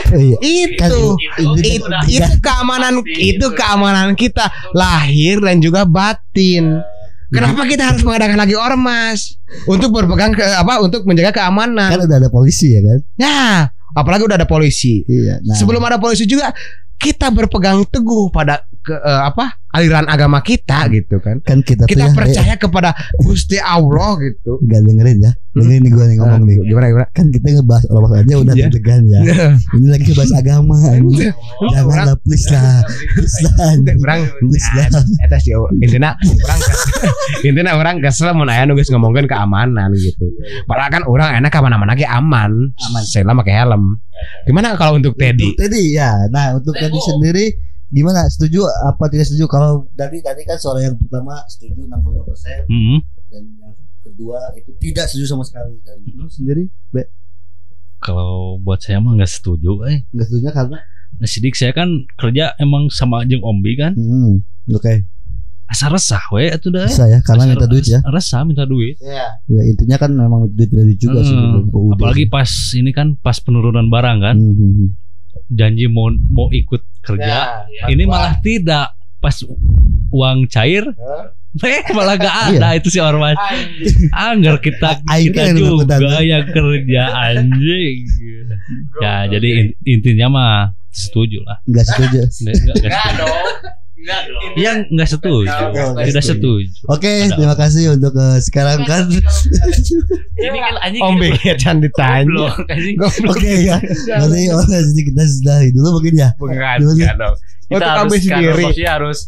Iya. 0.10 0.38
Itu 0.42 1.18
Itu- 1.38 1.58
itu, 1.60 1.86
udah- 1.86 2.06
itu 2.08 2.32
keamanan 2.40 2.94
itu 3.06 3.46
keamanan 3.54 4.10
kita 4.14 4.48
lahir 4.74 5.42
dan 5.42 5.60
juga 5.60 5.84
batin. 5.84 6.82
Kenapa 7.28 7.68
kita 7.68 7.84
harus 7.92 8.02
mengadakan 8.08 8.40
lagi 8.40 8.56
ormas 8.56 9.36
untuk 9.68 9.92
berpegang 9.92 10.32
ke 10.32 10.44
apa 10.44 10.80
untuk 10.80 11.04
menjaga 11.04 11.36
Kan 11.36 11.38
keamanan? 11.44 11.90
udah 12.00 12.18
ada 12.24 12.32
polisi 12.32 12.72
ya 12.72 12.82
kan? 12.84 13.00
Ya, 13.20 13.42
apalagi 13.96 14.24
udah 14.28 14.38
ada 14.40 14.48
polisi. 14.48 15.04
Iya. 15.04 15.44
Nah, 15.44 15.56
Sebelum 15.56 15.84
ada 15.84 16.00
polisi 16.00 16.24
juga 16.24 16.56
kita 16.98 17.30
berpegang 17.32 17.84
teguh 17.88 18.32
pada 18.32 18.64
ke, 18.88 18.96
eh, 18.96 19.22
apa 19.28 19.46
aliran 19.68 20.08
agama 20.08 20.40
kita 20.40 20.88
gitu 20.90 21.20
kan. 21.20 21.44
kan 21.44 21.60
kita, 21.60 21.84
tuh 21.86 21.92
Kita 21.92 22.08
ya, 22.08 22.16
percaya 22.16 22.54
kepada 22.56 22.96
Gusti 23.20 23.60
Allah 23.60 24.16
gitu. 24.24 24.58
eh, 24.58 24.66
Gak 24.66 24.82
dengerin 24.88 25.20
ya. 25.22 25.32
Dengerin 25.54 25.82
nih 25.84 25.92
gue 25.92 26.06
nih 26.08 26.16
ngomong 26.18 26.42
nih. 26.48 26.56
Gimana 26.64 26.86
gimana? 26.88 27.08
Kan 27.12 27.26
kita 27.30 27.48
ngebahas 27.52 27.84
ormas 27.92 28.12
aja 28.16 28.34
udah 28.40 28.54
Iya. 28.56 28.66
deg-degan 28.72 29.02
ya. 29.06 29.20
Ini 29.76 29.86
lagi 29.92 30.04
ngebahas 30.08 30.34
agama. 30.34 30.76
anjing. 30.88 31.34
Jangan 31.76 32.06
lah, 32.08 32.18
please 32.24 32.48
lah. 32.48 32.80
Please 33.14 33.38
lah. 33.44 33.70
orang 33.98 34.20
Please 34.40 34.70
lah. 34.72 34.88
eta 35.22 35.38
sih 35.38 35.52
intinya 35.84 36.16
orang 36.16 36.60
intinya 37.44 37.72
orang 37.76 37.96
kesel 38.00 38.32
mun 38.34 38.48
aya 38.48 38.64
nu 38.66 38.74
geus 38.74 38.90
ngomongkeun 38.90 39.28
keamanan 39.28 39.92
gitu. 39.94 40.26
Padahal 40.66 40.90
kan 40.90 41.04
orang 41.06 41.30
enak 41.38 41.52
ka 41.52 41.60
mana-mana 41.60 41.94
ge 41.94 42.08
aman. 42.08 42.72
Aman. 42.72 43.02
Saya 43.04 43.28
pakai 43.28 43.54
helm. 43.54 44.00
Gimana 44.48 44.74
kalau 44.74 44.98
untuk 44.98 45.14
Teddy? 45.14 45.54
Untuk 45.54 45.60
Teddy 45.60 45.84
ya. 45.94 46.14
Nah, 46.32 46.58
untuk 46.58 46.74
Teddy 46.74 46.98
sendiri 46.98 47.46
gimana? 47.90 48.26
Setuju 48.26 48.62
apa 48.84 49.08
tidak 49.08 49.26
setuju? 49.26 49.46
Kalau 49.46 49.72
tadi 49.92 50.20
tadi 50.20 50.42
kan 50.42 50.56
suara 50.56 50.80
yang 50.80 50.96
pertama 50.96 51.40
setuju 51.46 51.84
60% 51.84 52.68
Hmm. 52.68 53.00
dan 53.28 53.44
yang 53.58 53.74
kedua 54.02 54.40
itu 54.54 54.72
tidak 54.78 55.06
setuju 55.06 55.26
sama 55.28 55.44
sekali 55.44 55.80
dan 55.82 56.00
lu 56.06 56.28
sendiri 56.28 56.72
Be, 56.90 57.08
Kalau 57.98 58.56
buat 58.58 58.78
saya 58.78 58.98
mah 58.98 59.14
nggak 59.14 59.28
setuju 59.30 59.84
eh. 59.84 60.06
nggak 60.10 60.26
setuju 60.26 60.48
karena 60.52 60.80
Nah, 61.10 61.24
sidik 61.26 61.56
saya 61.56 61.72
kan 61.72 61.88
kerja 62.14 62.52
emang 62.58 62.88
sama 62.90 63.24
jeung 63.24 63.40
Ombi 63.40 63.74
kan. 63.76 63.96
hmm, 63.96 64.44
oke 64.70 65.08
Asa 65.66 65.88
resah 65.88 66.20
we 66.30 66.48
atuh 66.48 66.68
dah. 66.70 66.84
bisa 66.86 67.04
ya 67.06 67.20
karena 67.22 67.44
Asa 67.44 67.50
minta 67.50 67.66
duit 67.66 67.86
ya 67.86 68.00
Resah 68.06 68.42
minta 68.44 68.64
duit. 68.64 68.96
ya 69.02 69.28
intinya 69.66 69.96
kan 69.98 70.12
memang 70.12 70.48
duit 70.50 70.68
dari 70.68 70.96
juga 70.96 71.20
sih 71.22 71.32
Hmm, 71.32 71.64
gitu. 71.66 71.72
UUD. 71.74 71.96
Apalagi 71.98 72.26
pas 72.26 72.48
ini 72.74 72.92
kan 72.92 73.16
pas 73.16 73.36
penurunan 73.38 73.84
barang 73.86 74.18
kan. 74.22 74.36
Hmm, 74.36 74.54
hmm, 74.54 74.72
hmm. 74.78 74.90
Janji 75.48 75.86
mau 75.86 76.08
mau 76.28 76.48
ikut 76.50 76.82
kerja. 77.02 77.64
ini 77.88 78.04
malah 78.04 78.38
tidak 78.40 78.92
pas 79.18 79.36
uang 80.10 80.46
cair. 80.48 80.84
Eh 81.58 81.82
malah 81.98 82.16
gak 82.16 82.36
ada 82.54 82.76
itu 82.76 82.88
si 82.88 83.00
ormas. 83.00 83.34
Anggar 84.12 84.60
kita 84.60 85.02
Aing 85.12 85.32
kita 85.32 85.42
yang 85.50 85.58
juga 85.58 86.20
yang 86.22 86.46
kerja 86.46 87.04
anjing. 87.14 87.98
Ya 89.00 89.26
jadi 89.26 89.50
in- 89.66 89.76
intinya 89.84 90.28
mah 90.30 90.54
setuju 90.90 91.46
lah. 91.46 91.62
nggak 91.66 91.86
setuju 91.86 92.20
Nggak, 92.26 92.56
nggak, 92.58 92.76
nggak 93.98 94.22
setuju. 94.30 94.56
Yang 94.62 94.78
nggak 94.94 95.10
setuju, 95.10 95.64
tidak 96.06 96.24
setuju. 96.24 96.70
setuju. 96.70 96.92
Oke, 96.94 97.14
terima 97.34 97.56
kasih 97.58 97.84
untuk 97.98 98.14
eh, 98.14 98.38
sekarang 98.46 98.80
kan. 98.86 99.10
Ini 100.38 100.58
kan 100.62 100.76
anjing 100.86 101.02
Om 101.02 101.16
Begecan 101.18 101.78
ditanya. 101.82 102.26
Goblok, 102.30 102.58
anjing. 102.70 102.96
Oke 103.26 103.52
ya. 103.66 103.78
Nanti 104.22 104.42
oh, 104.54 104.64
jadi 104.64 105.02
kita 105.02 105.24
sudahi 105.26 105.68
dulu 105.74 105.88
mungkin 105.98 106.14
ya. 106.14 106.30
Bukan, 106.38 106.78
Dulu. 106.82 106.94
bukan 106.94 107.16
dong. 107.18 107.36
Kita 107.68 107.88
harus 108.00 108.22
sendiri. 108.24 108.66
harus 108.86 109.20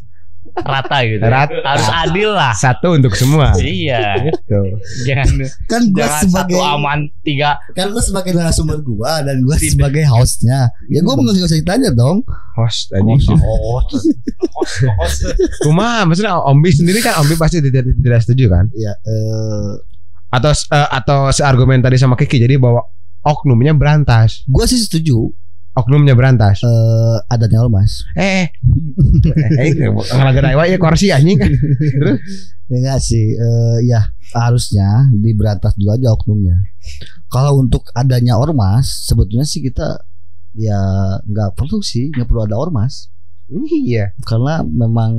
rata 0.60 0.98
gitu. 1.06 1.24
ya. 1.24 1.30
Rata. 1.30 1.56
Harus 1.64 1.90
adil 1.90 2.30
lah. 2.34 2.54
Satu 2.58 2.98
untuk 2.98 3.14
semua. 3.16 3.54
Iya. 3.58 4.28
Gitu. 4.28 4.60
Jangan 5.08 5.28
Kan 5.70 5.82
gua 5.94 6.04
jangan 6.06 6.22
sebagai 6.26 6.58
satu 6.58 6.74
aman 6.76 7.00
tiga. 7.22 7.50
kan 7.78 7.86
lu 7.94 8.02
sebagai 8.02 8.32
narasumber 8.34 8.78
gua 8.82 9.22
dan 9.24 9.40
gua 9.46 9.56
sebagai 9.56 10.04
hostnya. 10.10 10.74
Ya 10.90 11.00
gua 11.02 11.16
nggak 11.16 11.46
usah 11.46 11.60
ditanya 11.60 11.90
dong. 11.94 12.26
Host 12.58 12.92
anjing. 12.92 13.40
Kumaha 15.64 16.04
maksudnya 16.08 16.36
Ombi 16.44 16.70
sendiri 16.74 17.00
kan 17.00 17.20
Ombi 17.24 17.36
pasti 17.40 17.64
tidak, 17.64 17.88
tidak 17.88 18.20
setuju 18.24 18.46
kan? 18.52 18.66
Ya 18.76 18.94
eh 18.96 19.72
Atau 20.30 20.54
eh, 20.54 20.90
atau 20.94 21.34
seargumen 21.34 21.82
tadi 21.82 21.98
sama 21.98 22.14
Kiki 22.14 22.38
jadi 22.38 22.62
bahwa 22.62 22.86
oknumnya 23.26 23.74
berantas. 23.74 24.46
gua 24.46 24.64
sih 24.70 24.78
setuju 24.78 25.34
Oknumnya 25.78 26.18
berantas. 26.18 26.66
eh 26.66 27.18
adanya 27.30 27.62
ormas. 27.64 28.04
Eh. 28.18 28.50
Eh, 29.60 29.70
ngalaga 29.90 30.42
dewa 30.50 30.64
ya 30.66 30.78
kursi 30.82 31.14
anjing. 31.14 31.40
Ya 32.70 32.76
enggak 32.78 33.00
sih. 33.02 33.34
Eh 33.34 33.78
ya 33.90 34.14
harusnya 34.34 35.10
diberantas 35.14 35.74
dulu 35.78 35.94
aja 35.94 36.14
oknumnya. 36.14 36.58
Kalau 37.30 37.62
untuk 37.62 37.90
adanya 37.94 38.38
ormas 38.38 39.10
sebetulnya 39.10 39.46
sih 39.46 39.62
kita 39.62 40.06
ya 40.58 40.80
nggak 41.30 41.54
perlu 41.54 41.80
sih 41.86 42.10
nggak 42.10 42.26
perlu 42.26 42.42
ada 42.50 42.58
ormas 42.58 43.14
Iya. 43.50 44.14
karena 44.30 44.62
memang 44.62 45.12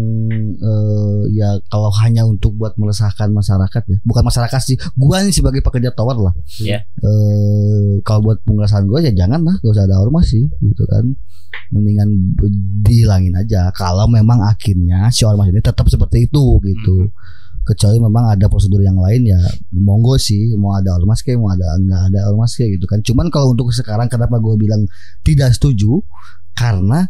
eh, 0.54 1.20
ya 1.34 1.58
kalau 1.66 1.90
hanya 1.98 2.22
untuk 2.22 2.54
buat 2.54 2.78
meresahkan 2.78 3.26
masyarakat 3.34 3.82
ya. 3.90 3.98
Bukan 4.06 4.22
masyarakat 4.22 4.60
sih 4.62 4.76
gua 4.94 5.22
nih 5.26 5.34
sebagai 5.34 5.60
pekerja 5.66 5.90
tower 5.90 6.30
lah. 6.30 6.34
Iya. 6.62 6.86
eh 6.86 7.98
kalau 8.06 8.30
buat 8.30 8.38
pengeresahan 8.46 8.86
gua 8.86 9.02
ya 9.02 9.10
jangan 9.10 9.42
lah 9.42 9.54
gak 9.58 9.72
usah 9.74 9.84
ada 9.90 9.98
ormas 9.98 10.30
sih 10.30 10.46
gitu 10.62 10.86
kan. 10.86 11.10
Mendingan 11.74 12.38
dihilangin 12.86 13.34
aja. 13.34 13.74
Kalau 13.74 14.06
memang 14.06 14.46
akhirnya 14.46 15.10
si 15.10 15.26
ormas 15.26 15.50
ini 15.50 15.58
tetap 15.58 15.90
seperti 15.90 16.30
itu 16.30 16.62
gitu. 16.62 17.10
Kecuali 17.66 17.98
memang 17.98 18.34
ada 18.34 18.46
prosedur 18.46 18.80
yang 18.82 18.98
lain 18.98 19.26
ya 19.26 19.38
monggo 19.74 20.16
sih 20.18 20.54
mau 20.56 20.74
ada 20.74 20.96
ormas 20.96 21.22
kayak 21.22 21.38
mau 21.38 21.50
ada 21.50 21.76
nggak 21.78 22.02
ada 22.14 22.20
ormas 22.30 22.54
kayak 22.54 22.78
gitu 22.78 22.86
kan. 22.86 23.02
Cuman 23.02 23.26
kalau 23.28 23.58
untuk 23.58 23.74
sekarang 23.74 24.06
kenapa 24.06 24.38
gua 24.38 24.54
bilang 24.54 24.86
tidak 25.26 25.50
setuju? 25.50 25.98
Karena 26.54 27.06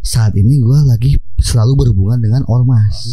saat 0.00 0.32
ini 0.34 0.58
gua 0.58 0.82
lagi 0.84 1.16
selalu 1.36 1.84
berhubungan 1.84 2.18
dengan 2.18 2.42
ormas 2.46 3.04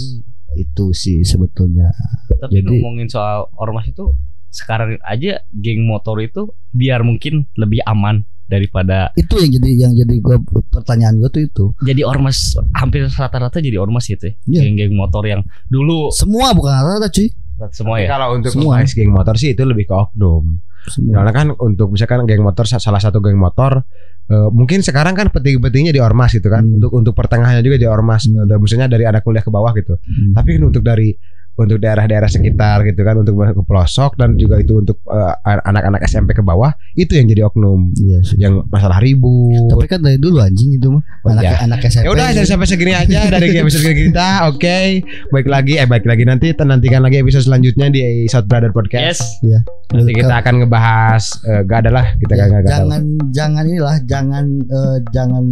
itu 0.56 0.86
sih 0.91 1.19
sebetulnya 1.21 1.91
Tapi 2.32 2.62
Jadi- 2.62 2.80
ngomongin 2.80 3.08
soal 3.08 3.52
ormas 3.54 3.86
itu 3.86 4.15
sekarang 4.50 4.95
aja 5.04 5.43
geng 5.52 5.84
motor 5.84 6.15
itu 6.17 6.48
biar 6.71 7.04
mungkin 7.04 7.43
lebih 7.54 7.84
aman 7.84 8.24
daripada 8.45 9.10
itu 9.13 9.36
yang 9.36 9.52
jadi 9.52 9.69
yang 9.76 9.93
jadi 9.98 10.15
gua 10.21 10.38
pertanyaan 10.71 11.17
gua 11.17 11.28
tuh 11.28 11.43
itu 11.43 11.65
jadi 11.82 12.06
ormas 12.06 12.56
hampir 12.71 13.04
rata-rata 13.04 13.58
jadi 13.58 13.76
ormas 13.76 14.06
gitu 14.06 14.32
ya. 14.32 14.34
Iya. 14.48 14.62
Geng-geng 14.69 14.95
motor 14.95 15.26
yang 15.26 15.41
dulu 15.67 16.08
semua 16.10 16.54
bukan 16.54 16.71
rata-rata 16.71 17.10
cuy 17.10 17.28
semua 17.71 17.95
ya. 17.98 18.08
Kalau 18.12 18.36
untuk 18.36 18.52
Semua. 18.52 18.84
geng 18.84 19.12
motor 19.12 19.36
sih 19.36 19.52
itu 19.52 19.63
lebih 19.63 19.88
ke 19.88 19.95
oknum. 19.95 20.60
semua 20.86 21.24
Karena 21.24 21.32
kan 21.32 21.48
untuk 21.58 21.88
misalkan 21.89 22.24
geng 22.24 22.43
motor 22.43 22.63
sa- 22.63 22.78
salah 22.78 23.00
satu 23.00 23.17
geng 23.19 23.39
motor 23.39 23.84
eh, 24.29 24.49
mungkin 24.53 24.81
sekarang 24.81 25.13
kan 25.13 25.27
penting-pentingnya 25.29 25.93
di 25.95 26.01
ormas 26.01 26.33
gitu 26.33 26.47
kan. 26.47 26.65
Hmm. 26.65 26.77
Untuk 26.81 26.91
untuk 26.93 27.13
pertengahannya 27.13 27.61
juga 27.61 27.77
di 27.77 27.88
ormas. 27.88 28.25
Hmm. 28.25 28.45
Maksudnya 28.47 28.89
dari 28.89 29.05
anak 29.05 29.21
kuliah 29.25 29.43
ke 29.45 29.51
bawah 29.51 29.71
gitu. 29.77 29.97
Hmm. 29.97 30.33
Tapi 30.33 30.57
untuk 30.61 30.81
dari 30.81 31.13
untuk 31.55 31.77
daerah-daerah 31.77 32.27
sekitar 32.27 32.83
gitu 32.83 33.01
kan 33.01 33.15
untuk 33.17 33.33
ke 33.35 33.63
pelosok 33.63 34.15
dan 34.15 34.35
juga 34.35 34.57
itu 34.57 34.75
untuk 34.75 34.99
eh, 35.05 35.33
anak-anak 35.61 36.03
SMP 36.03 36.31
ke 36.31 36.41
bawah 36.41 36.69
itu 36.93 37.11
yang 37.11 37.25
jadi 37.25 37.41
oknum 37.43 37.95
Iya 37.95 38.19
sih. 38.21 38.35
yang 38.37 38.67
masalah 38.67 38.99
ribut. 38.99 39.67
Tapi 39.67 39.85
kan 39.85 39.99
dari 39.99 40.15
dulu 40.15 40.39
anjing 40.39 40.75
itu 40.75 40.87
mah 40.89 41.03
Oh, 41.21 41.31
anak 41.31 41.43
ya. 41.43 41.57
anak 41.61 41.79
SMP. 41.81 42.05
Ya 42.05 42.11
udah 42.11 42.27
jangan 42.29 42.49
sampai 42.51 42.67
segini 42.67 42.91
aja 42.91 43.19
dari 43.27 43.55
episode 43.61 43.87
kita. 43.87 44.27
Oke, 44.47 45.01
baik 45.29 45.47
lagi 45.47 45.73
eh 45.75 45.87
baik 45.87 46.03
lagi 46.03 46.23
nanti 46.23 46.51
nantikan 46.53 46.99
lagi 46.99 47.17
episode 47.17 47.43
selanjutnya 47.43 47.87
di 47.87 48.01
South 48.25 48.45
Brother 48.45 48.69
Podcast. 48.69 49.23
Yes. 49.41 49.63
Nanti 49.89 50.11
kita 50.11 50.33
akan 50.35 50.53
ngebahas 50.61 51.23
eh, 51.45 51.61
gak 51.63 51.79
ada 51.85 51.91
lah 51.93 52.05
kita 52.17 52.33
Ya, 52.35 52.45
gak, 52.45 52.47
gak, 52.47 52.59
gak 52.59 52.67
tahu. 52.67 52.75
jangan 52.83 53.01
jangan 53.31 53.63
inilah 53.63 53.97
jangan 54.03 54.45
eh, 54.65 54.97
jangan 55.09 55.43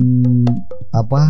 apa 0.92 1.22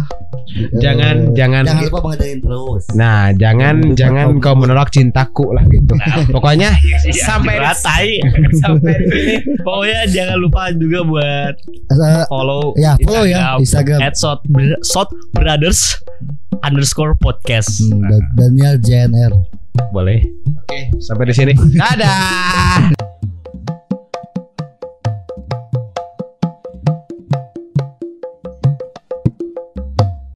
Jangan 0.76 1.32
jangan 1.34 1.64
jangan 1.64 1.84
lupa 1.88 2.00
mengedain 2.04 2.40
terus. 2.40 2.84
Nah, 2.94 3.32
jangan 3.34 3.76
Jangan 3.96 4.36
jangan 4.36 4.42
kau 4.44 4.56
menolak 4.64 4.88
cintaku 4.90 5.52
lah 5.52 5.68
gitu. 5.68 5.94
Pokoknya 6.32 6.72
sampai 7.28 7.60
ratai. 7.60 8.24
sampai 8.64 8.94
di 8.96 9.08
sini. 9.12 9.34
Pokoknya 9.60 10.00
jangan 10.08 10.38
lupa 10.40 10.72
juga 10.72 11.04
buat 11.04 11.54
Eh, 11.92 12.26
follow 12.26 12.72
ya 12.74 12.96
follow 13.04 13.28
ya 13.28 13.60
Instagram 13.60 14.00
at 14.00 14.16
Shot, 14.16 14.40
Shot 14.82 15.12
Brothers 15.32 16.00
underscore 16.62 17.20
podcast. 17.20 17.84
Hmm, 17.84 18.00
Dan- 18.02 18.30
Daniel 18.34 18.76
JNR. 18.80 19.34
Boleh. 19.92 20.22
Oke, 20.64 20.94
sampai 20.98 21.28
di 21.28 21.34
sini. 21.34 21.54
Dadah. 21.54 22.94